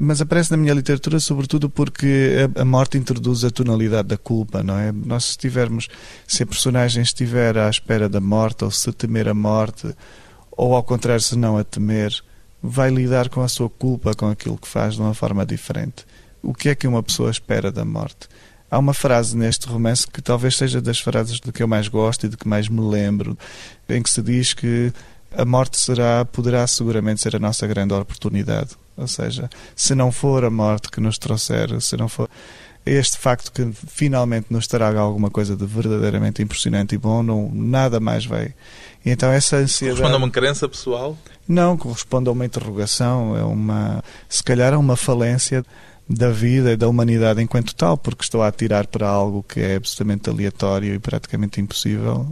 mas 0.00 0.22
aparece 0.22 0.50
na 0.50 0.56
minha 0.56 0.72
literatura 0.72 1.20
sobretudo 1.20 1.68
porque 1.68 2.48
a, 2.58 2.64
morte 2.64 2.96
introduz 2.96 3.44
a 3.44 3.50
tonalidade 3.50 4.08
da 4.08 4.16
culpa, 4.16 4.62
não 4.62 4.78
é? 4.78 4.90
Nós 4.90 5.26
se 5.26 5.36
tivermos, 5.36 5.86
se 6.26 6.44
a 6.44 6.46
personagem 6.46 7.02
estiver 7.02 7.58
à 7.58 7.68
espera 7.68 8.08
da 8.08 8.22
morte 8.22 8.64
ou 8.64 8.70
se 8.70 8.90
temer 8.90 9.28
a 9.28 9.34
morte, 9.34 9.94
ou 10.50 10.74
ao 10.74 10.82
contrário, 10.82 11.20
se 11.20 11.36
não 11.36 11.58
a 11.58 11.62
temer, 11.62 12.18
vai 12.62 12.88
lidar 12.88 13.28
com 13.28 13.42
a 13.42 13.48
sua 13.48 13.68
culpa, 13.68 14.14
com 14.14 14.30
aquilo 14.30 14.56
que 14.56 14.66
faz 14.66 14.94
de 14.94 15.02
uma 15.02 15.12
forma 15.12 15.44
diferente. 15.44 16.06
O 16.42 16.54
que 16.54 16.70
é 16.70 16.74
que 16.74 16.86
uma 16.86 17.02
pessoa 17.02 17.30
espera 17.30 17.70
da 17.70 17.84
morte? 17.84 18.28
Há 18.70 18.78
uma 18.78 18.92
frase 18.92 19.36
neste 19.36 19.66
romance 19.66 20.06
que 20.06 20.20
talvez 20.20 20.56
seja 20.56 20.80
das 20.80 21.00
frases 21.00 21.40
de 21.40 21.50
que 21.52 21.62
eu 21.62 21.68
mais 21.68 21.88
gosto 21.88 22.26
e 22.26 22.28
de 22.28 22.36
que 22.36 22.46
mais 22.46 22.68
me 22.68 22.80
lembro, 22.80 23.36
em 23.88 24.02
que 24.02 24.10
se 24.10 24.20
diz 24.20 24.52
que 24.52 24.92
a 25.36 25.44
morte 25.44 25.78
será, 25.78 26.24
poderá 26.24 26.66
seguramente 26.66 27.20
ser 27.20 27.36
a 27.36 27.38
nossa 27.38 27.66
grande 27.66 27.94
oportunidade. 27.94 28.70
Ou 28.96 29.06
seja, 29.06 29.48
se 29.76 29.94
não 29.94 30.10
for 30.10 30.44
a 30.44 30.50
morte 30.50 30.90
que 30.90 31.00
nos 31.00 31.18
trouxer, 31.18 31.80
se 31.80 31.96
não 31.96 32.08
for 32.08 32.28
este 32.84 33.18
facto 33.18 33.52
que 33.52 33.70
finalmente 33.86 34.46
nos 34.50 34.66
traga 34.66 35.00
alguma 35.00 35.30
coisa 35.30 35.54
de 35.54 35.64
verdadeiramente 35.66 36.42
impressionante 36.42 36.94
e 36.94 36.98
bom, 36.98 37.22
não, 37.22 37.50
nada 37.52 38.00
mais 38.00 38.24
vai. 38.24 38.54
E 39.04 39.10
então 39.10 39.30
essa 39.30 39.56
ansiedade... 39.56 40.00
Corresponde 40.00 40.22
a 40.22 40.26
uma 40.26 40.30
crença 40.30 40.68
pessoal? 40.68 41.16
Não, 41.46 41.76
corresponde 41.76 42.28
a 42.28 42.32
uma 42.32 42.44
interrogação, 42.44 43.36
é 43.36 43.42
uma, 43.42 44.02
se 44.28 44.42
calhar 44.42 44.72
a 44.74 44.78
uma 44.78 44.96
falência 44.96 45.64
da 46.08 46.30
vida 46.30 46.72
e 46.72 46.76
da 46.76 46.88
humanidade 46.88 47.42
enquanto 47.42 47.74
tal, 47.74 47.98
porque 47.98 48.22
estou 48.22 48.42
a 48.42 48.48
atirar 48.48 48.86
para 48.86 49.06
algo 49.06 49.42
que 49.42 49.60
é 49.60 49.76
absolutamente 49.76 50.30
aleatório 50.30 50.94
e 50.94 50.98
praticamente 50.98 51.60
impossível 51.60 52.26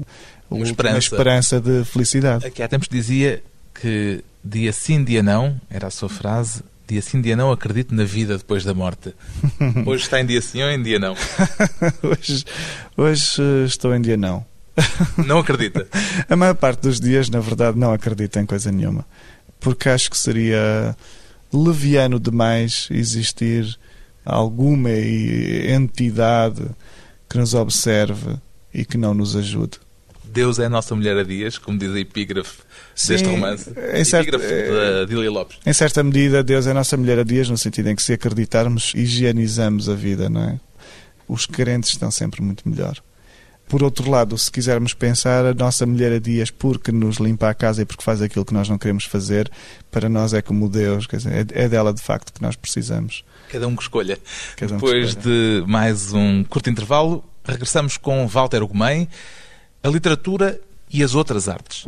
uma 0.50 0.64
esperança. 0.64 0.94
uma 0.94 0.98
esperança 0.98 1.60
de 1.60 1.84
felicidade. 1.84 2.46
Aqui 2.46 2.62
há 2.62 2.68
tempos 2.68 2.88
dizia 2.88 3.42
que 3.74 4.24
dia 4.42 4.72
sim, 4.72 5.04
dia 5.04 5.22
não, 5.22 5.60
era 5.68 5.88
a 5.88 5.90
sua 5.90 6.08
frase, 6.08 6.62
dia 6.88 7.02
sim, 7.02 7.20
dia 7.20 7.36
não, 7.36 7.50
acredito 7.50 7.94
na 7.94 8.04
vida 8.04 8.38
depois 8.38 8.64
da 8.64 8.72
morte. 8.72 9.14
Hoje 9.84 10.04
está 10.04 10.20
em 10.20 10.26
dia 10.26 10.40
sim 10.40 10.62
ou 10.62 10.70
em 10.70 10.82
dia 10.82 10.98
não? 10.98 11.14
hoje, 12.02 12.44
hoje 12.96 13.42
eh, 13.42 13.66
estou 13.66 13.94
em 13.94 14.00
dia 14.00 14.16
não. 14.16 14.44
Não 15.26 15.38
acredita? 15.38 15.86
a 16.28 16.36
maior 16.36 16.54
parte 16.54 16.82
dos 16.82 17.00
dias, 17.00 17.30
na 17.30 17.40
verdade, 17.40 17.78
não 17.78 17.94
acredito 17.94 18.38
em 18.38 18.44
coisa 18.44 18.70
nenhuma. 18.70 19.06
Porque 19.58 19.88
acho 19.88 20.10
que 20.10 20.18
seria 20.18 20.94
leviano 21.62 22.20
demais 22.20 22.88
existir 22.90 23.78
alguma 24.24 24.90
entidade 24.90 26.64
que 27.28 27.38
nos 27.38 27.54
observe 27.54 28.36
e 28.72 28.84
que 28.84 28.98
não 28.98 29.14
nos 29.14 29.36
ajude. 29.36 29.78
Deus 30.24 30.58
é 30.58 30.66
a 30.66 30.68
nossa 30.68 30.94
mulher 30.94 31.16
a 31.16 31.22
dias, 31.22 31.56
como 31.56 31.78
diz 31.78 31.90
a 31.92 31.98
epígrafe 31.98 32.58
Sim, 32.94 33.08
deste 33.08 33.28
romance. 33.28 33.70
Em 33.94 34.04
certo, 34.04 34.28
epígrafe 34.28 34.70
da 34.70 35.04
Dília 35.06 35.30
Lopes. 35.30 35.58
Em 35.64 35.72
certa 35.72 36.02
medida, 36.02 36.42
Deus 36.42 36.66
é 36.66 36.72
a 36.72 36.74
nossa 36.74 36.94
mulher 36.96 37.18
a 37.18 37.24
dias, 37.24 37.48
no 37.48 37.56
sentido 37.56 37.88
em 37.88 37.96
que 37.96 38.02
se 38.02 38.12
acreditarmos, 38.12 38.92
higienizamos 38.94 39.88
a 39.88 39.94
vida, 39.94 40.28
não 40.28 40.42
é? 40.42 40.60
Os 41.26 41.46
crentes 41.46 41.90
estão 41.90 42.10
sempre 42.10 42.42
muito 42.42 42.68
melhor. 42.68 43.00
Por 43.68 43.82
outro 43.82 44.08
lado, 44.08 44.38
se 44.38 44.50
quisermos 44.50 44.94
pensar, 44.94 45.44
a 45.44 45.52
nossa 45.52 45.84
mulher 45.84 46.12
a 46.12 46.18
dias, 46.18 46.50
porque 46.50 46.92
nos 46.92 47.16
limpa 47.16 47.50
a 47.50 47.54
casa 47.54 47.82
e 47.82 47.84
porque 47.84 48.02
faz 48.02 48.22
aquilo 48.22 48.44
que 48.44 48.54
nós 48.54 48.68
não 48.68 48.78
queremos 48.78 49.04
fazer, 49.04 49.50
para 49.90 50.08
nós 50.08 50.32
é 50.32 50.40
como 50.40 50.68
Deus, 50.68 51.06
quer 51.06 51.16
dizer, 51.16 51.52
é, 51.52 51.64
é 51.64 51.68
dela 51.68 51.92
de 51.92 52.00
facto 52.00 52.32
que 52.32 52.40
nós 52.40 52.54
precisamos. 52.54 53.24
Cada 53.50 53.66
um 53.66 53.74
que 53.74 53.82
escolha. 53.82 54.18
Um 54.62 54.66
Depois 54.66 55.14
que 55.14 55.20
escolha. 55.20 55.62
de 55.62 55.64
mais 55.66 56.12
um 56.12 56.44
curto 56.44 56.70
intervalo, 56.70 57.24
regressamos 57.44 57.96
com 57.96 58.26
Walter 58.26 58.62
Ugumem 58.62 59.08
a 59.82 59.88
literatura 59.88 60.60
e 60.90 61.02
as 61.02 61.14
outras 61.14 61.48
artes. 61.48 61.86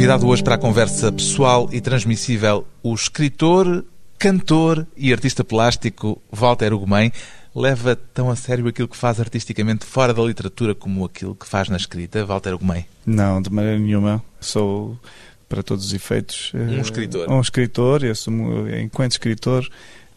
Convidado 0.00 0.26
hoje 0.28 0.42
para 0.42 0.54
a 0.54 0.58
conversa 0.58 1.12
pessoal 1.12 1.68
e 1.70 1.78
transmissível 1.78 2.66
o 2.82 2.94
escritor, 2.94 3.84
cantor 4.18 4.86
e 4.96 5.12
artista 5.12 5.44
plástico 5.44 6.22
Walter 6.32 6.72
Ugumem. 6.72 7.12
Leva 7.54 7.94
tão 7.94 8.30
a 8.30 8.34
sério 8.34 8.66
aquilo 8.66 8.88
que 8.88 8.96
faz 8.96 9.20
artisticamente 9.20 9.84
fora 9.84 10.14
da 10.14 10.22
literatura 10.22 10.74
como 10.74 11.04
aquilo 11.04 11.34
que 11.34 11.46
faz 11.46 11.68
na 11.68 11.76
escrita, 11.76 12.24
Walter 12.24 12.54
Ugumem? 12.54 12.86
Não, 13.04 13.42
de 13.42 13.50
maneira 13.50 13.78
nenhuma. 13.78 14.24
Sou, 14.40 14.98
para 15.46 15.62
todos 15.62 15.84
os 15.84 15.92
efeitos, 15.92 16.50
um 16.54 16.78
eh, 16.78 16.80
escritor. 16.80 17.30
Um 17.30 17.40
escritor 17.42 18.02
e 18.02 18.08
assumo, 18.08 18.70
enquanto 18.70 19.12
escritor, 19.12 19.68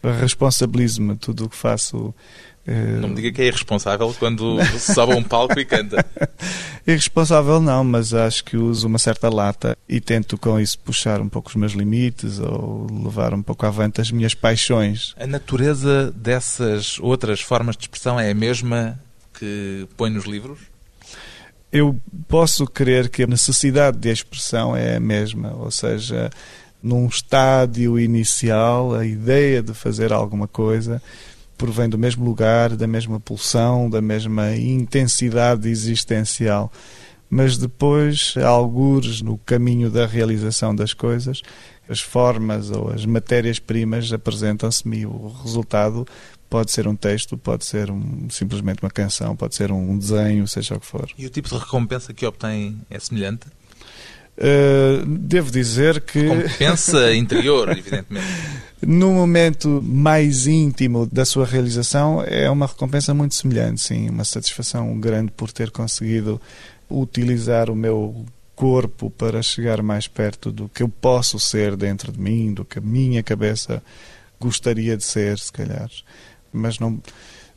responsabilizo-me 0.02 1.14
tudo 1.16 1.44
o 1.44 1.48
que 1.50 1.56
faço 1.56 2.14
não 2.66 3.10
me 3.10 3.14
diga 3.16 3.32
que 3.32 3.42
é 3.42 3.46
irresponsável 3.46 4.14
quando 4.18 4.58
sobe 4.78 5.12
a 5.12 5.16
um 5.16 5.22
palco 5.22 5.58
e 5.58 5.64
canta. 5.64 6.04
Irresponsável 6.86 7.60
não, 7.60 7.82
mas 7.82 8.12
acho 8.12 8.44
que 8.44 8.56
uso 8.56 8.86
uma 8.86 8.98
certa 8.98 9.28
lata 9.28 9.76
e 9.88 10.00
tento 10.00 10.36
com 10.36 10.60
isso 10.60 10.78
puxar 10.78 11.20
um 11.20 11.28
pouco 11.28 11.48
os 11.48 11.56
meus 11.56 11.72
limites 11.72 12.38
ou 12.38 12.86
levar 12.90 13.32
um 13.32 13.42
pouco 13.42 13.64
avante 13.64 14.00
as 14.00 14.10
minhas 14.10 14.34
paixões. 14.34 15.14
A 15.18 15.26
natureza 15.26 16.12
dessas 16.12 16.98
outras 17.00 17.40
formas 17.40 17.76
de 17.76 17.84
expressão 17.84 18.20
é 18.20 18.30
a 18.30 18.34
mesma 18.34 18.98
que 19.38 19.86
põe 19.96 20.10
nos 20.10 20.24
livros? 20.24 20.58
Eu 21.72 21.98
posso 22.28 22.66
crer 22.66 23.08
que 23.08 23.24
a 23.24 23.26
necessidade 23.26 23.98
de 23.98 24.08
expressão 24.08 24.76
é 24.76 24.96
a 24.96 25.00
mesma, 25.00 25.54
ou 25.54 25.70
seja, 25.70 26.30
num 26.82 27.06
estádio 27.06 27.98
inicial, 27.98 28.94
a 28.94 29.04
ideia 29.04 29.62
de 29.62 29.74
fazer 29.74 30.12
alguma 30.12 30.46
coisa 30.46 31.02
provém 31.56 31.88
do 31.88 31.98
mesmo 31.98 32.24
lugar, 32.24 32.76
da 32.76 32.86
mesma 32.86 33.20
pulsão, 33.20 33.88
da 33.88 34.00
mesma 34.00 34.54
intensidade 34.56 35.68
existencial. 35.68 36.70
Mas 37.28 37.58
depois, 37.58 38.34
algures 38.36 39.20
no 39.20 39.38
caminho 39.38 39.90
da 39.90 40.06
realização 40.06 40.74
das 40.74 40.92
coisas, 40.92 41.42
as 41.88 42.00
formas 42.00 42.70
ou 42.70 42.90
as 42.90 43.04
matérias-primas 43.04 44.12
apresentam-se-me 44.12 45.00
e 45.00 45.06
o 45.06 45.28
resultado 45.42 46.06
pode 46.48 46.70
ser 46.70 46.86
um 46.86 46.94
texto, 46.94 47.36
pode 47.36 47.64
ser 47.64 47.90
um, 47.90 48.28
simplesmente 48.30 48.82
uma 48.82 48.90
canção, 48.90 49.34
pode 49.34 49.56
ser 49.56 49.72
um 49.72 49.98
desenho, 49.98 50.46
seja 50.46 50.76
o 50.76 50.80
que 50.80 50.86
for. 50.86 51.08
E 51.18 51.26
o 51.26 51.30
tipo 51.30 51.48
de 51.48 51.56
recompensa 51.56 52.14
que 52.14 52.24
obtém 52.24 52.80
é 52.88 52.98
semelhante? 52.98 53.46
Uh, 54.36 55.06
devo 55.06 55.50
dizer 55.50 56.00
que. 56.00 56.20
Recompensa 56.20 57.12
interior, 57.14 57.70
evidentemente. 57.70 58.26
No 58.86 59.12
momento 59.12 59.80
mais 59.82 60.46
íntimo 60.46 61.06
da 61.06 61.24
sua 61.24 61.46
realização, 61.46 62.22
é 62.22 62.50
uma 62.50 62.66
recompensa 62.66 63.14
muito 63.14 63.34
semelhante, 63.34 63.80
sim. 63.80 64.10
Uma 64.10 64.24
satisfação 64.24 64.98
grande 64.98 65.30
por 65.30 65.50
ter 65.52 65.70
conseguido 65.70 66.40
utilizar 66.90 67.70
o 67.70 67.76
meu 67.76 68.26
corpo 68.54 69.10
para 69.10 69.42
chegar 69.42 69.82
mais 69.82 70.06
perto 70.06 70.52
do 70.52 70.68
que 70.68 70.82
eu 70.82 70.88
posso 70.88 71.40
ser 71.40 71.76
dentro 71.76 72.12
de 72.12 72.20
mim, 72.20 72.52
do 72.52 72.64
que 72.64 72.78
a 72.78 72.82
minha 72.82 73.22
cabeça 73.22 73.82
gostaria 74.38 74.96
de 74.96 75.04
ser, 75.04 75.38
se 75.38 75.52
calhar. 75.52 75.88
Mas 76.52 76.78
não, 76.78 77.00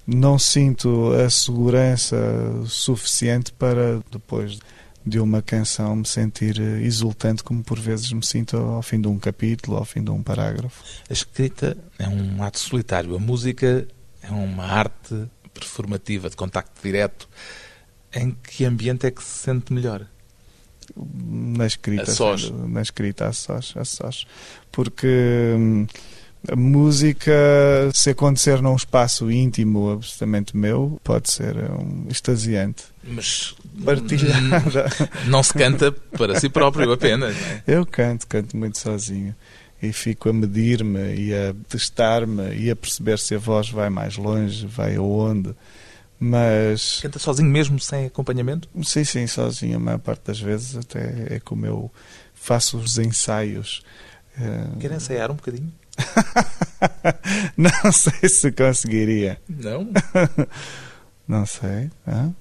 não 0.06 0.40
sinto 0.40 1.12
a 1.14 1.30
segurança 1.30 2.18
suficiente 2.66 3.52
para 3.52 4.00
depois 4.12 4.60
de 5.08 5.20
uma 5.20 5.42
canção 5.42 5.96
me 5.96 6.06
sentir 6.06 6.60
eh, 6.60 6.82
exultante 6.82 7.44
como 7.44 7.64
por 7.64 7.80
vezes 7.80 8.12
me 8.12 8.26
sinto 8.26 8.58
ao 8.58 8.82
fim 8.82 9.00
de 9.00 9.08
um 9.08 9.18
capítulo, 9.18 9.78
ao 9.78 9.86
fim 9.86 10.04
de 10.04 10.10
um 10.10 10.22
parágrafo. 10.22 10.84
A 11.10 11.14
escrita 11.14 11.78
é 11.98 12.08
um 12.08 12.44
ato 12.44 12.60
solitário, 12.60 13.16
a 13.16 13.20
música 13.20 13.88
é 14.22 14.32
uma 14.32 14.66
arte 14.66 15.28
performativa, 15.54 16.30
de 16.30 16.36
contacto 16.36 16.82
direto. 16.82 17.28
Em 18.14 18.32
que 18.32 18.66
ambiente 18.66 19.06
é 19.06 19.12
que 19.12 19.24
se 19.24 19.40
sente 19.40 19.74
melhor? 19.74 20.06
Na 20.96 21.66
escrita, 21.66 22.04
a 22.04 22.16
sós. 22.16 22.50
na 22.50 22.82
escrita 22.82 23.28
a 23.28 23.34
sós, 23.34 23.74
a 23.76 23.84
sós. 23.84 24.26
Porque 24.72 25.56
hum, 25.58 25.86
A 26.50 26.56
música, 26.56 27.32
se 27.94 28.12
acontecer 28.12 28.62
num 28.62 28.76
espaço 28.76 29.30
íntimo 29.30 29.92
absolutamente 29.92 30.56
meu, 30.56 31.00
pode 31.04 31.30
ser 31.30 31.56
um 31.72 32.08
extasiante. 32.10 32.86
Mas 33.04 33.54
Partilhada. 33.84 34.86
não 35.28 35.44
se 35.44 35.54
canta 35.54 35.92
para 35.92 36.40
si 36.40 36.50
próprio 36.50 36.92
apenas. 36.92 37.36
é? 37.36 37.64
Eu 37.68 37.86
canto, 37.86 38.26
canto 38.28 38.56
muito 38.56 38.78
sozinho. 38.78 39.36
E 39.82 39.92
fico 39.94 40.30
a 40.30 40.34
medir-me 40.34 41.16
e 41.16 41.34
a 41.34 41.54
testar-me 41.70 42.56
e 42.56 42.72
a 42.72 42.76
perceber 42.76 43.20
se 43.20 43.36
a 43.36 43.38
voz 43.38 43.70
vai 43.70 43.90
mais 43.90 44.18
longe, 44.18 44.66
vai 44.66 44.96
aonde. 44.96 45.54
Mas, 46.20 47.00
Canta 47.02 47.20
sozinho 47.20 47.50
mesmo, 47.50 47.80
sem 47.80 48.06
acompanhamento? 48.06 48.68
sim, 48.84 49.04
sim, 49.04 49.28
sozinho, 49.28 49.78
a 49.78 49.80
maior 49.80 50.00
parte 50.00 50.22
das 50.26 50.40
vezes 50.40 50.76
até 50.76 51.36
é 51.36 51.40
como 51.40 51.66
eu 51.66 51.92
faço 52.34 52.78
os 52.78 52.98
ensaios. 52.98 53.84
Quer 54.80 54.92
ensaiar 54.92 55.30
um 55.30 55.36
bocadinho? 55.36 55.72
Não 57.58 57.92
sei 57.92 58.30
se 58.30 58.52
conseguiria. 58.52 59.40
Não? 59.50 59.90
Não 61.28 61.46
sei. 61.46 61.90
hã? 62.08 62.34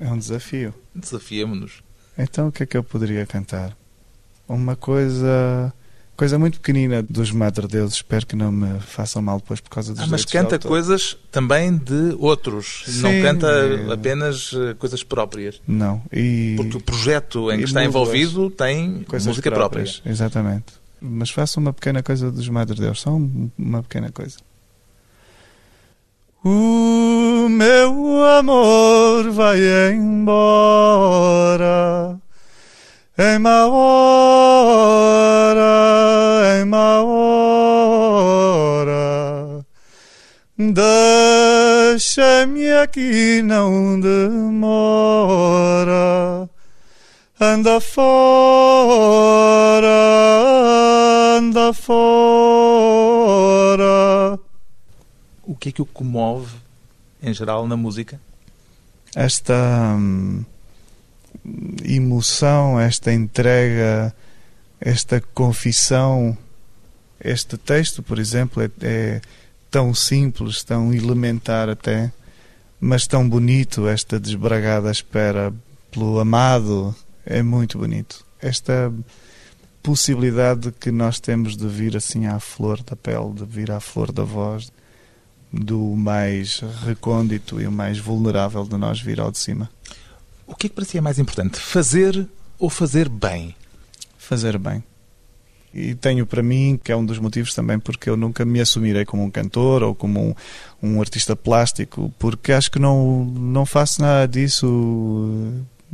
É 0.00 0.08
um 0.08 0.18
desafio. 0.18 0.74
Desafiemos-nos. 0.94 1.82
Então 2.16 2.48
o 2.48 2.52
que 2.52 2.62
é 2.62 2.66
que 2.66 2.76
eu 2.76 2.84
poderia 2.84 3.26
cantar? 3.26 3.76
Uma 4.48 4.76
coisa. 4.76 5.72
Coisa 6.16 6.38
muito 6.38 6.60
pequenina 6.60 7.02
dos 7.02 7.32
Madre 7.32 7.66
Deus. 7.66 7.94
Espero 7.94 8.24
que 8.24 8.36
não 8.36 8.52
me 8.52 8.78
façam 8.80 9.20
mal 9.20 9.38
depois 9.38 9.60
por 9.60 9.68
causa 9.70 9.92
dos 9.92 10.02
Ah, 10.04 10.06
mas 10.08 10.24
canta 10.24 10.60
coisas 10.60 11.16
também 11.32 11.76
de 11.76 12.14
outros. 12.20 12.84
não 13.02 13.10
Sim, 13.10 13.20
canta 13.22 13.48
é. 13.48 13.92
apenas 13.92 14.52
eh, 14.54 14.74
coisas 14.74 15.02
próprias. 15.02 15.60
Não. 15.66 16.00
E 16.12 16.54
Porque 16.56 16.76
o 16.76 16.80
projeto 16.80 17.50
em 17.50 17.54
e 17.54 17.58
que 17.58 17.64
está 17.64 17.80
músicas. 17.80 17.84
envolvido 17.86 18.48
tem 18.50 19.02
coisas 19.08 19.26
música 19.26 19.50
próprias. 19.50 19.94
própria. 19.94 20.12
Exatamente. 20.12 20.66
Mas 21.06 21.30
faço 21.30 21.60
uma 21.60 21.70
pequena 21.72 22.02
coisa 22.02 22.32
dos 22.32 22.48
Madre 22.48 22.80
Deus. 22.80 23.00
Só 23.02 23.10
um- 23.10 23.50
uma 23.58 23.82
pequena 23.82 24.10
coisa. 24.10 24.38
O 26.42 27.46
meu 27.50 28.24
amor 28.38 29.30
vai 29.30 29.58
embora 29.92 31.64
em 33.18 33.38
má 33.38 33.66
hora, 33.66 35.62
em 36.60 36.64
má 36.64 37.02
hora. 37.02 37.64
Deixa-me 41.96 42.70
aqui, 42.72 43.42
não 43.42 44.00
demora. 44.00 44.74
Anda 47.46 47.78
fora, 47.78 48.08
anda 51.36 51.74
fora. 51.74 52.00
O 55.42 55.54
que 55.54 55.68
é 55.68 55.72
que 55.72 55.82
o 55.82 55.86
comove, 55.86 56.56
em 57.22 57.34
geral, 57.34 57.68
na 57.68 57.76
música? 57.76 58.18
Esta 59.14 59.94
hum, 59.94 60.42
emoção, 61.84 62.80
esta 62.80 63.12
entrega, 63.12 64.14
esta 64.80 65.20
confissão, 65.20 66.34
este 67.22 67.58
texto, 67.58 68.02
por 68.02 68.18
exemplo, 68.18 68.62
é, 68.62 68.70
é 68.80 69.20
tão 69.70 69.92
simples, 69.92 70.64
tão 70.64 70.94
elementar 70.94 71.68
até, 71.68 72.10
mas 72.80 73.06
tão 73.06 73.28
bonito. 73.28 73.86
Esta 73.86 74.18
desbragada 74.18 74.90
espera 74.90 75.52
pelo 75.90 76.18
amado 76.18 76.96
é 77.26 77.42
muito 77.42 77.78
bonito. 77.78 78.24
Esta 78.40 78.92
possibilidade 79.82 80.72
que 80.72 80.90
nós 80.90 81.20
temos 81.20 81.56
de 81.56 81.68
vir 81.68 81.96
assim 81.96 82.26
à 82.26 82.40
flor 82.40 82.82
da 82.82 82.96
pele, 82.96 83.34
de 83.34 83.44
vir 83.44 83.70
à 83.70 83.80
flor 83.80 84.10
da 84.12 84.24
voz, 84.24 84.72
do 85.52 85.78
mais 85.78 86.60
recôndito 86.84 87.60
e 87.60 87.66
o 87.66 87.72
mais 87.72 87.98
vulnerável 87.98 88.64
de 88.64 88.76
nós 88.76 89.00
vir 89.00 89.20
ao 89.20 89.30
de 89.30 89.38
cima. 89.38 89.70
O 90.46 90.54
que 90.54 90.66
é 90.66 90.68
que 90.68 90.74
para 90.74 90.84
si 90.84 90.98
é 90.98 91.00
mais 91.00 91.18
importante? 91.18 91.58
Fazer 91.58 92.26
ou 92.58 92.68
fazer 92.68 93.08
bem? 93.08 93.54
Fazer 94.18 94.58
bem. 94.58 94.82
E 95.72 95.94
tenho 95.94 96.24
para 96.24 96.42
mim, 96.42 96.78
que 96.82 96.92
é 96.92 96.96
um 96.96 97.04
dos 97.04 97.18
motivos 97.18 97.52
também 97.52 97.78
porque 97.78 98.08
eu 98.08 98.16
nunca 98.16 98.44
me 98.44 98.60
assumirei 98.60 99.04
como 99.04 99.24
um 99.24 99.30
cantor 99.30 99.82
ou 99.82 99.94
como 99.94 100.20
um, 100.20 100.34
um 100.82 101.00
artista 101.00 101.34
plástico, 101.34 102.12
porque 102.18 102.52
acho 102.52 102.70
que 102.70 102.78
não, 102.78 103.24
não 103.24 103.66
faço 103.66 104.00
nada 104.00 104.26
disso 104.28 104.66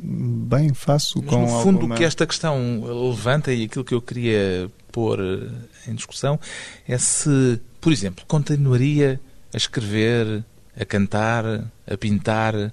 bem, 0.03 0.73
faço 0.75 1.19
Mas, 1.19 1.29
com 1.29 1.41
no 1.43 1.47
fundo, 1.63 1.77
alguma... 1.77 1.95
o 1.95 1.99
que 1.99 2.05
esta 2.05 2.27
questão 2.27 2.83
levanta 3.11 3.53
e 3.53 3.65
aquilo 3.65 3.85
que 3.85 3.95
eu 3.95 4.03
queria 4.03 4.71
pôr 4.91 5.21
eh, 5.21 5.91
em 5.91 5.95
discussão 5.95 6.39
é 6.87 6.99
se, 6.99 7.61
por 7.81 7.93
exemplo, 7.93 8.25
continuaria 8.27 9.21
a 9.53 9.57
escrever, 9.57 10.45
a 10.79 10.85
cantar, 10.85 11.45
a 11.45 11.97
pintar, 11.99 12.73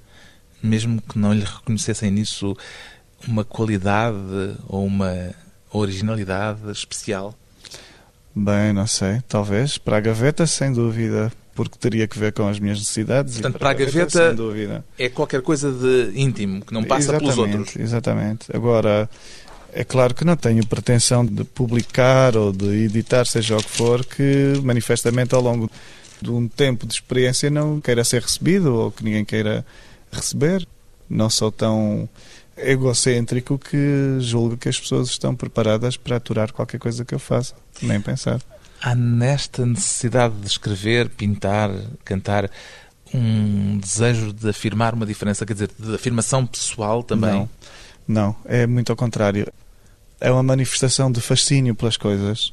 mesmo 0.61 1.01
que 1.01 1.17
não 1.17 1.33
lhe 1.33 1.43
reconhecessem 1.43 2.11
nisso 2.11 2.55
uma 3.27 3.43
qualidade 3.43 4.17
ou 4.67 4.85
uma 4.85 5.33
originalidade 5.71 6.71
especial. 6.71 7.35
Bem, 8.35 8.71
não 8.71 8.85
sei, 8.85 9.21
talvez. 9.27 9.77
Para 9.77 9.97
a 9.97 9.99
gaveta, 9.99 10.45
sem 10.45 10.71
dúvida, 10.71 11.31
porque 11.57 11.75
teria 11.79 12.07
que 12.07 12.17
ver 12.19 12.31
com 12.33 12.47
as 12.47 12.59
minhas 12.59 12.77
necessidades. 12.77 13.33
Portanto, 13.33 13.55
e 13.55 13.59
para 13.59 13.69
a 13.71 13.73
gaveta- 13.73 14.27
sem 14.27 14.35
dúvida. 14.35 14.85
É 14.97 15.09
qualquer 15.09 15.41
coisa 15.41 15.71
de 15.71 16.11
íntimo, 16.15 16.63
que 16.63 16.71
não 16.71 16.83
passa 16.83 17.11
pelos 17.17 17.33
Exatamente, 17.33 17.57
outros. 17.57 17.75
Exatamente. 17.75 18.45
Agora, 18.55 19.09
é 19.73 19.83
claro 19.83 20.13
que 20.13 20.23
não 20.23 20.37
tenho 20.37 20.65
pretensão 20.67 21.25
de 21.25 21.43
publicar 21.43 22.37
ou 22.37 22.53
de 22.53 22.67
editar, 22.85 23.25
seja 23.25 23.57
o 23.57 23.63
que 23.63 23.69
for, 23.71 24.05
que 24.05 24.53
manifestamente 24.63 25.33
ao 25.33 25.41
longo 25.41 25.69
de 26.21 26.29
um 26.31 26.47
tempo 26.47 26.85
de 26.85 26.93
experiência 26.93 27.49
não 27.49 27.81
queira 27.81 28.03
ser 28.03 28.21
recebido 28.21 28.73
ou 28.75 28.91
que 28.91 29.03
ninguém 29.03 29.25
queira 29.25 29.65
receber. 30.11 30.65
Não 31.09 31.29
sou 31.29 31.51
tão 31.51 32.07
egocêntrico 32.55 33.57
que 33.57 34.17
julgo 34.19 34.57
que 34.57 34.69
as 34.69 34.79
pessoas 34.79 35.09
estão 35.09 35.35
preparadas 35.35 35.95
para 35.97 36.17
aturar 36.17 36.51
qualquer 36.53 36.79
coisa 36.79 37.03
que 37.03 37.13
eu 37.15 37.19
faça. 37.19 37.53
Nem 37.81 37.99
pensar. 38.01 38.41
Há 38.81 38.93
nesta 38.93 39.65
necessidade 39.65 40.35
de 40.35 40.47
escrever, 40.47 41.09
pintar, 41.09 41.71
cantar, 42.05 42.49
um 43.13 43.77
desejo 43.77 44.33
de 44.33 44.49
afirmar 44.49 44.93
uma 44.93 45.05
diferença, 45.05 45.45
quer 45.45 45.53
dizer, 45.53 45.69
de 45.77 45.95
afirmação 45.95 46.45
pessoal 46.45 47.01
também. 47.01 47.31
Não, 47.31 47.49
não, 48.07 48.35
é 48.45 48.67
muito 48.67 48.91
ao 48.91 48.95
contrário. 48.95 49.51
É 50.19 50.31
uma 50.31 50.43
manifestação 50.43 51.11
de 51.11 51.21
fascínio 51.21 51.75
pelas 51.75 51.97
coisas. 51.97 52.51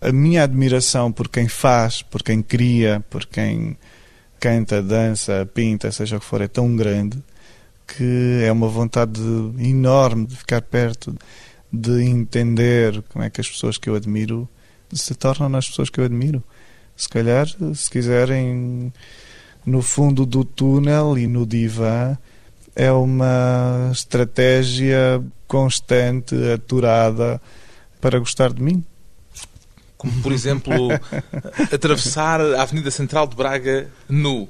A 0.00 0.12
minha 0.12 0.42
admiração 0.42 1.12
por 1.12 1.28
quem 1.28 1.48
faz, 1.48 2.02
por 2.02 2.22
quem 2.22 2.42
cria, 2.42 3.04
por 3.08 3.26
quem 3.26 3.76
canta, 4.40 4.82
dança, 4.82 5.48
pinta, 5.54 5.92
seja 5.92 6.16
o 6.16 6.20
que 6.20 6.26
for, 6.26 6.40
é 6.40 6.48
tão 6.48 6.74
grande 6.74 7.22
que 7.86 8.42
é 8.44 8.50
uma 8.50 8.68
vontade 8.68 9.20
enorme 9.58 10.26
de 10.26 10.36
ficar 10.36 10.62
perto, 10.62 11.14
de 11.72 12.02
entender 12.02 13.02
como 13.10 13.24
é 13.24 13.30
que 13.30 13.40
as 13.40 13.48
pessoas 13.48 13.78
que 13.78 13.88
eu 13.88 13.94
admiro 13.94 14.48
se 14.92 15.14
tornam 15.14 15.56
as 15.56 15.68
pessoas 15.68 15.90
que 15.90 16.00
eu 16.00 16.04
admiro. 16.04 16.42
Se 16.96 17.08
calhar, 17.08 17.46
se 17.74 17.90
quiserem, 17.90 18.92
no 19.64 19.82
fundo 19.82 20.26
do 20.26 20.44
túnel 20.44 21.18
e 21.18 21.26
no 21.26 21.46
divã, 21.46 22.16
é 22.74 22.90
uma 22.92 23.90
estratégia 23.92 25.22
constante, 25.46 26.34
aturada 26.52 27.40
para 28.00 28.18
gostar 28.18 28.52
de 28.52 28.62
mim. 28.62 28.84
Como, 29.96 30.20
por 30.22 30.32
exemplo, 30.32 30.88
atravessar 31.72 32.40
a 32.40 32.62
Avenida 32.62 32.90
Central 32.90 33.26
de 33.26 33.36
Braga 33.36 33.88
nu. 34.08 34.48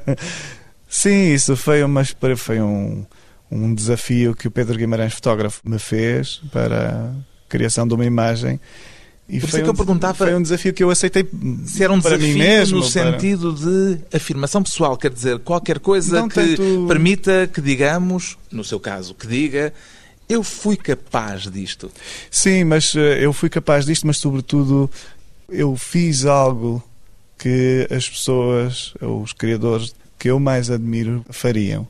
Sim, 0.88 1.32
isso 1.32 1.56
foi, 1.56 1.82
uma, 1.82 2.02
foi 2.36 2.60
um, 2.60 3.04
um 3.50 3.74
desafio 3.74 4.34
que 4.34 4.48
o 4.48 4.50
Pedro 4.50 4.76
Guimarães, 4.76 5.14
fotógrafo, 5.14 5.60
me 5.64 5.78
fez 5.78 6.40
para 6.50 7.12
a 7.12 7.48
criação 7.48 7.86
de 7.86 7.94
uma 7.94 8.04
imagem. 8.04 8.58
E 9.28 9.40
Por 9.40 9.46
isso 9.46 9.50
foi 9.50 9.60
é 9.60 9.62
que 9.64 9.68
eu 9.68 9.72
um, 9.72 9.76
perguntava 9.76 10.14
foi 10.14 10.34
um 10.36 10.40
desafio 10.42 10.72
que 10.72 10.84
eu 10.84 10.90
aceitei 10.90 11.28
Se 11.66 11.82
era 11.82 11.92
um 11.92 12.00
para 12.00 12.16
desafio 12.16 12.34
mim 12.34 12.38
mesmo. 12.38 12.76
no 12.76 12.82
para- 12.82 12.90
sentido 13.12 13.52
de 13.52 13.98
afirmação 14.16 14.62
pessoal, 14.62 14.96
quer 14.96 15.10
dizer, 15.12 15.40
qualquer 15.40 15.80
coisa 15.80 16.20
Não 16.20 16.28
que 16.28 16.34
tanto- 16.56 16.86
permita 16.86 17.50
que 17.52 17.60
digamos, 17.60 18.38
no 18.52 18.62
seu 18.62 18.78
caso, 18.78 19.14
que 19.14 19.26
diga 19.26 19.72
eu 20.28 20.42
fui 20.42 20.76
capaz 20.76 21.42
disto. 21.50 21.90
Sim, 22.30 22.64
mas 22.64 22.94
eh, 22.96 23.18
eu 23.24 23.32
fui 23.32 23.48
capaz 23.48 23.84
disto, 23.86 24.06
mas 24.06 24.16
sobretudo 24.18 24.88
eu 25.48 25.76
fiz 25.76 26.24
algo 26.24 26.82
que 27.38 27.86
as 27.90 28.08
pessoas, 28.08 28.94
ou 29.00 29.22
os 29.22 29.32
criadores 29.32 29.94
que 30.18 30.28
eu 30.30 30.38
mais 30.40 30.70
admiro, 30.70 31.24
fariam. 31.30 31.86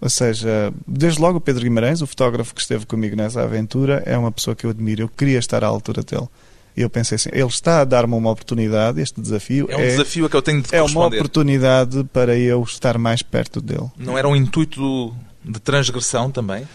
Ou 0.00 0.08
seja, 0.10 0.72
desde 0.86 1.20
logo 1.20 1.38
o 1.38 1.40
Pedro 1.40 1.62
Guimarães, 1.62 2.02
o 2.02 2.06
fotógrafo 2.06 2.52
que 2.54 2.60
esteve 2.60 2.84
comigo 2.86 3.14
nessa 3.14 3.42
aventura, 3.42 4.02
é 4.06 4.16
uma 4.18 4.32
pessoa 4.32 4.56
que 4.56 4.64
eu 4.66 4.70
admiro. 4.70 5.02
Eu 5.02 5.08
queria 5.08 5.38
estar 5.38 5.62
à 5.62 5.66
altura 5.68 6.02
dele. 6.02 6.26
Eu 6.76 6.88
pensei 6.88 7.16
assim, 7.16 7.28
ele 7.32 7.44
está 7.46 7.80
a 7.80 7.84
dar-me 7.84 8.14
uma 8.14 8.30
oportunidade, 8.30 9.00
este 9.00 9.20
desafio 9.20 9.66
É 9.70 9.76
um 9.76 9.80
desafio 9.80 10.26
a 10.26 10.30
que 10.30 10.36
eu 10.36 10.42
tenho 10.42 10.62
de 10.62 10.74
é 10.74 10.82
uma 10.82 11.06
oportunidade 11.06 12.02
para 12.12 12.36
eu 12.36 12.62
estar 12.62 12.96
mais 12.96 13.22
perto 13.22 13.60
dele. 13.60 13.90
Não 13.96 14.16
era 14.16 14.26
um 14.26 14.34
intuito 14.34 15.14
de 15.44 15.60
transgressão 15.60 16.30
também? 16.30 16.66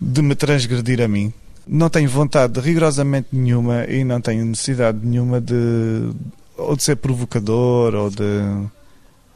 de 0.00 0.22
me 0.22 0.34
transgredir 0.34 1.00
a 1.00 1.08
mim. 1.08 1.32
não 1.66 1.90
tenho 1.90 2.08
vontade 2.08 2.60
rigorosamente 2.60 3.28
nenhuma 3.32 3.84
e 3.84 4.04
não 4.04 4.20
tenho 4.20 4.44
necessidade 4.44 4.98
nenhuma 5.02 5.40
de 5.40 6.10
ou 6.56 6.76
de 6.76 6.82
ser 6.82 6.96
provocador 6.96 7.94
ou 7.94 8.10
de 8.10 8.68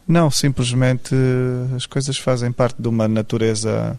não, 0.06 0.30
simplesmente 0.30 1.14
as 1.76 1.86
coisas 1.86 2.18
fazem 2.18 2.50
parte 2.50 2.80
de 2.80 2.88
uma 2.88 3.06
natureza 3.06 3.98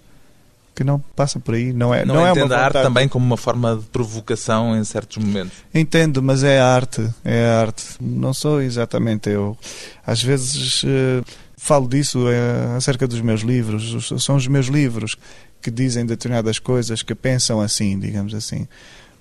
que 0.76 0.84
não 0.84 1.00
passa 1.16 1.40
por 1.40 1.56
aí. 1.56 1.72
Não 1.74 1.94
é, 1.94 2.04
não, 2.06 2.16
não 2.16 2.26
é 2.28 2.32
entende 2.32 2.46
uma 2.48 2.56
a 2.56 2.64
arte 2.66 2.74
também 2.82 3.08
como 3.08 3.26
uma 3.26 3.38
forma 3.38 3.76
de 3.78 3.84
provocação 3.86 4.76
em 4.78 4.84
certos 4.84 5.24
momentos. 5.24 5.54
Entendo, 5.74 6.22
mas 6.22 6.44
é 6.44 6.60
arte, 6.60 7.08
é 7.24 7.46
arte. 7.50 7.84
Não 8.02 8.34
sou 8.34 8.62
exatamente 8.62 9.30
eu. 9.30 9.58
Às 10.06 10.22
vezes 10.24 10.84
eh, 10.86 11.22
falo 11.58 11.88
disso 11.88 12.28
eh, 12.30 12.76
acerca 12.76 13.08
dos 13.08 13.22
meus 13.22 13.42
livros. 13.42 13.94
Os- 14.12 14.24
São 14.24 14.36
os 14.36 14.48
meus 14.48 14.68
livros 14.68 15.16
que 15.62 15.72
dizem 15.72 16.06
determinadas 16.06 16.60
coisas, 16.60 17.02
que 17.04 17.16
pensam 17.16 17.62
assim, 17.62 17.98
digamos 18.00 18.34
assim. 18.34 18.68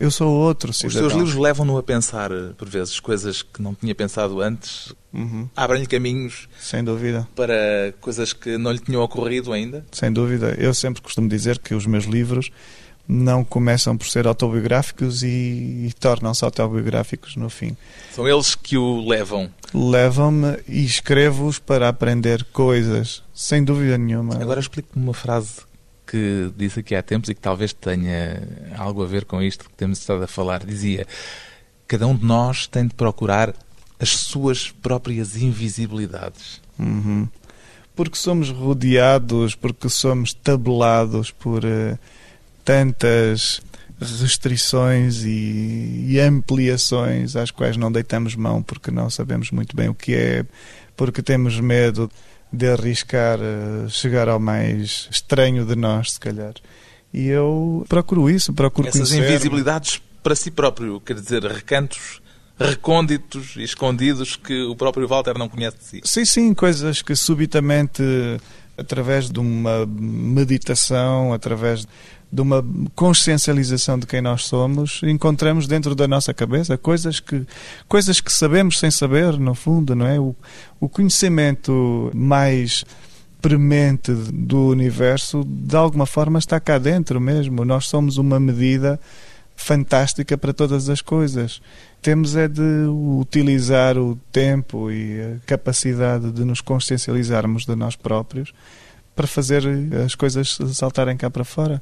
Eu 0.00 0.10
sou 0.10 0.32
outro 0.32 0.70
Os 0.70 0.78
cidadão. 0.78 1.10
seus 1.10 1.12
livros 1.12 1.34
levam-no 1.36 1.76
a 1.78 1.82
pensar, 1.82 2.30
eh, 2.32 2.50
por 2.56 2.68
vezes, 2.68 2.98
coisas 2.98 3.42
que 3.42 3.62
não 3.62 3.74
tinha 3.74 3.94
pensado 3.94 4.40
antes, 4.40 4.92
Uhum, 5.12 5.46
abrem-lhe 5.54 5.86
caminhos 5.86 6.48
sem 6.58 6.82
dúvida. 6.82 7.28
para 7.36 7.92
coisas 8.00 8.32
que 8.32 8.56
não 8.56 8.72
lhe 8.72 8.78
tinham 8.78 9.02
ocorrido 9.02 9.52
ainda. 9.52 9.84
Sem 9.92 10.10
dúvida. 10.12 10.54
Eu 10.58 10.72
sempre 10.74 11.02
costumo 11.02 11.28
dizer 11.28 11.58
que 11.58 11.74
os 11.74 11.86
meus 11.86 12.04
livros 12.06 12.50
não 13.06 13.44
começam 13.44 13.96
por 13.96 14.06
ser 14.06 14.26
autobiográficos 14.26 15.22
e, 15.22 15.26
e 15.88 15.92
tornam-se 16.00 16.44
autobiográficos 16.44 17.36
no 17.36 17.50
fim. 17.50 17.76
São 18.14 18.26
eles 18.28 18.54
que 18.54 18.78
o 18.78 19.06
levam. 19.06 19.50
Levam-me 19.74 20.58
e 20.68 20.84
escrevo-os 20.84 21.58
para 21.58 21.88
aprender 21.88 22.44
coisas, 22.52 23.22
sem 23.34 23.62
dúvida 23.64 23.98
nenhuma. 23.98 24.36
Agora 24.40 24.60
explique-me 24.60 25.02
uma 25.04 25.14
frase 25.14 25.56
que 26.12 26.52
disse 26.54 26.80
aqui 26.80 26.94
há 26.94 27.02
tempos 27.02 27.30
e 27.30 27.34
que 27.34 27.40
talvez 27.40 27.72
tenha 27.72 28.46
algo 28.76 29.02
a 29.02 29.06
ver 29.06 29.24
com 29.24 29.40
isto 29.40 29.64
que 29.64 29.72
temos 29.74 29.98
estado 29.98 30.22
a 30.22 30.26
falar. 30.26 30.62
Dizia: 30.62 31.06
Cada 31.88 32.06
um 32.06 32.14
de 32.14 32.22
nós 32.22 32.66
tem 32.66 32.86
de 32.86 32.94
procurar 32.94 33.54
as 33.98 34.10
suas 34.10 34.70
próprias 34.70 35.36
invisibilidades. 35.36 36.60
Uhum. 36.78 37.26
Porque 37.96 38.18
somos 38.18 38.50
rodeados, 38.50 39.54
porque 39.54 39.88
somos 39.88 40.34
tabelados 40.34 41.30
por 41.30 41.64
eh, 41.64 41.98
tantas 42.62 43.62
restrições 43.98 45.24
e, 45.24 46.08
e 46.08 46.20
ampliações 46.20 47.36
às 47.36 47.50
quais 47.50 47.76
não 47.76 47.90
deitamos 47.90 48.34
mão 48.34 48.62
porque 48.62 48.90
não 48.90 49.08
sabemos 49.08 49.50
muito 49.50 49.76
bem 49.76 49.88
o 49.88 49.94
que 49.94 50.14
é, 50.14 50.44
porque 50.96 51.22
temos 51.22 51.60
medo 51.60 52.10
de 52.52 52.68
arriscar 52.68 53.38
eh, 53.40 53.88
chegar 53.88 54.28
ao 54.28 54.38
mais 54.38 55.08
estranho 55.10 55.64
de 55.64 55.74
nós, 55.74 56.12
se 56.12 56.20
calhar. 56.20 56.54
E 57.12 57.26
eu 57.28 57.84
procuro 57.88 58.28
isso, 58.28 58.52
procuro 58.52 58.88
Essas 58.88 59.10
conhecer. 59.10 59.28
invisibilidades 59.30 60.00
para 60.22 60.34
si 60.34 60.50
próprio, 60.50 61.00
quer 61.00 61.14
dizer, 61.14 61.42
recantos 61.44 62.20
recônditos 62.58 63.56
e 63.56 63.62
escondidos 63.62 64.36
que 64.36 64.62
o 64.62 64.76
próprio 64.76 65.08
Walter 65.08 65.36
não 65.36 65.48
conhece 65.48 65.78
de 65.78 65.84
si. 65.84 66.00
Sim, 66.04 66.24
sim, 66.24 66.54
coisas 66.54 67.02
que 67.02 67.16
subitamente, 67.16 68.02
através 68.76 69.30
de 69.30 69.40
uma 69.40 69.86
meditação, 69.86 71.32
através 71.32 71.86
de 72.32 72.40
uma 72.40 72.64
consciencialização 72.94 73.98
de 73.98 74.06
quem 74.06 74.22
nós 74.22 74.46
somos, 74.46 75.02
encontramos 75.02 75.66
dentro 75.66 75.94
da 75.94 76.08
nossa 76.08 76.32
cabeça 76.32 76.78
coisas 76.78 77.20
que, 77.20 77.46
coisas 77.86 78.22
que 78.22 78.32
sabemos 78.32 78.78
sem 78.78 78.90
saber, 78.90 79.38
no 79.38 79.54
fundo, 79.54 79.94
não 79.94 80.06
é? 80.06 80.18
O, 80.18 80.34
o 80.80 80.88
conhecimento 80.88 82.10
mais 82.14 82.86
premente 83.42 84.12
do 84.12 84.68
universo, 84.68 85.44
de 85.44 85.76
alguma 85.76 86.06
forma, 86.06 86.38
está 86.38 86.58
cá 86.58 86.78
dentro 86.78 87.20
mesmo. 87.20 87.64
Nós 87.64 87.86
somos 87.86 88.16
uma 88.16 88.40
medida 88.40 88.98
fantástica 89.54 90.38
para 90.38 90.54
todas 90.54 90.88
as 90.88 91.02
coisas. 91.02 91.60
Temos 92.00 92.34
é 92.34 92.48
de 92.48 92.86
utilizar 93.20 93.98
o 93.98 94.16
tempo 94.30 94.90
e 94.90 95.20
a 95.20 95.36
capacidade 95.44 96.30
de 96.32 96.44
nos 96.44 96.60
consciencializarmos 96.60 97.66
de 97.66 97.74
nós 97.76 97.94
próprios 97.94 98.54
para 99.14 99.26
fazer 99.26 99.62
as 100.04 100.14
coisas 100.14 100.56
saltarem 100.72 101.16
cá 101.16 101.30
para 101.30 101.44
fora. 101.44 101.80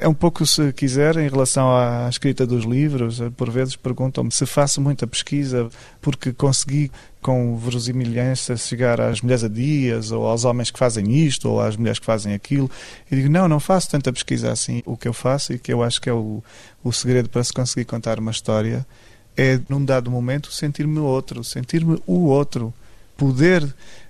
É 0.00 0.06
um 0.06 0.14
pouco, 0.14 0.46
se 0.46 0.72
quiser, 0.74 1.16
em 1.16 1.28
relação 1.28 1.68
à 1.76 2.06
escrita 2.08 2.46
dos 2.46 2.64
livros, 2.64 3.20
por 3.36 3.50
vezes 3.50 3.74
perguntam-me 3.74 4.30
se 4.30 4.46
faço 4.46 4.80
muita 4.80 5.08
pesquisa 5.08 5.68
porque 6.00 6.32
consegui 6.32 6.88
com 7.20 7.56
verosimilhança 7.56 8.56
chegar 8.56 9.00
às 9.00 9.20
mulheres 9.20 9.42
a 9.42 9.48
dias, 9.48 10.12
ou 10.12 10.24
aos 10.24 10.44
homens 10.44 10.70
que 10.70 10.78
fazem 10.78 11.12
isto, 11.26 11.48
ou 11.48 11.60
às 11.60 11.76
mulheres 11.76 11.98
que 11.98 12.06
fazem 12.06 12.32
aquilo. 12.32 12.70
E 13.10 13.16
digo, 13.16 13.28
não, 13.28 13.48
não 13.48 13.58
faço 13.58 13.90
tanta 13.90 14.12
pesquisa 14.12 14.52
assim. 14.52 14.84
O 14.86 14.96
que 14.96 15.08
eu 15.08 15.12
faço, 15.12 15.52
e 15.52 15.58
que 15.58 15.72
eu 15.72 15.82
acho 15.82 16.00
que 16.00 16.08
é 16.08 16.12
o, 16.12 16.44
o 16.84 16.92
segredo 16.92 17.28
para 17.28 17.42
se 17.42 17.52
conseguir 17.52 17.84
contar 17.84 18.20
uma 18.20 18.30
história, 18.30 18.86
é, 19.36 19.58
num 19.68 19.84
dado 19.84 20.12
momento, 20.12 20.52
sentir-me 20.52 21.00
outro, 21.00 21.42
sentir-me 21.42 22.00
o 22.06 22.26
outro. 22.26 22.72
Poder 23.16 23.64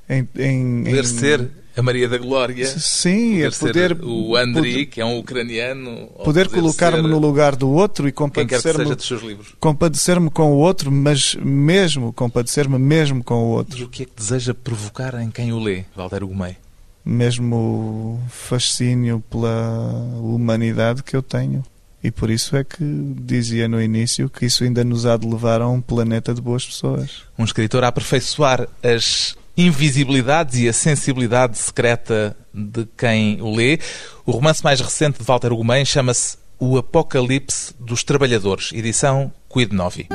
em... 0.06 0.28
em 0.36 0.84
Poder 0.84 1.00
em- 1.00 1.06
ser 1.06 1.50
a 1.78 1.82
Maria 1.82 2.08
da 2.08 2.18
Glória, 2.18 2.66
Sim, 2.66 3.42
é 3.42 3.50
poder, 3.50 3.94
poder... 3.94 4.04
o 4.04 4.36
Andri, 4.36 4.72
poder- 4.72 4.86
que 4.86 5.00
é 5.00 5.04
um 5.04 5.18
ucraniano, 5.18 6.10
ou 6.14 6.24
Poder 6.24 6.48
colocar-me 6.48 7.02
no 7.06 7.18
lugar 7.18 7.54
do 7.54 7.70
outro 7.70 8.08
e 8.08 8.12
compadecer-me 8.12 8.82
seja 8.82 8.96
dos 8.96 9.06
seus 9.06 9.22
livros. 9.22 9.54
compadecer-me 9.60 10.28
com 10.28 10.50
o 10.52 10.56
outro, 10.56 10.90
mas 10.90 11.36
mesmo 11.36 12.12
compadecer-me 12.12 12.78
mesmo 12.78 13.22
com 13.22 13.34
o 13.44 13.48
outro. 13.50 13.78
E 13.78 13.84
o 13.84 13.88
que 13.88 14.02
é 14.02 14.06
que 14.06 14.12
deseja 14.16 14.52
provocar 14.52 15.14
em 15.22 15.30
quem 15.30 15.52
o 15.52 15.58
lê, 15.60 15.84
Walter 15.94 16.26
Gomei? 16.26 16.56
Mesmo 17.04 17.56
o 17.56 18.20
fascínio 18.28 19.22
pela 19.30 19.92
humanidade 20.20 21.02
que 21.02 21.14
eu 21.16 21.22
tenho. 21.22 21.62
E 22.02 22.10
por 22.10 22.28
isso 22.30 22.56
é 22.56 22.62
que 22.64 22.84
dizia 23.20 23.66
no 23.68 23.80
início 23.80 24.28
que 24.28 24.46
isso 24.46 24.62
ainda 24.64 24.84
nos 24.84 25.06
há 25.06 25.16
de 25.16 25.26
levar 25.26 25.60
a 25.60 25.68
um 25.68 25.80
planeta 25.80 26.34
de 26.34 26.40
boas 26.40 26.64
pessoas. 26.66 27.22
Um 27.38 27.44
escritor 27.44 27.82
a 27.84 27.88
aperfeiçoar 27.88 28.68
as 28.82 29.36
invisibilidades 29.58 30.60
e 30.60 30.68
a 30.68 30.72
sensibilidade 30.72 31.58
secreta 31.58 32.36
de 32.54 32.86
quem 32.96 33.42
o 33.42 33.52
lê. 33.52 33.80
O 34.24 34.30
romance 34.30 34.62
mais 34.62 34.80
recente 34.80 35.18
de 35.18 35.24
Walter 35.24 35.50
Gomem 35.50 35.84
chama-se 35.84 36.38
O 36.60 36.78
Apocalipse 36.78 37.74
dos 37.78 38.04
Trabalhadores, 38.04 38.70
edição 38.72 39.32
Quid 39.48 39.74
Novi. 39.74 40.06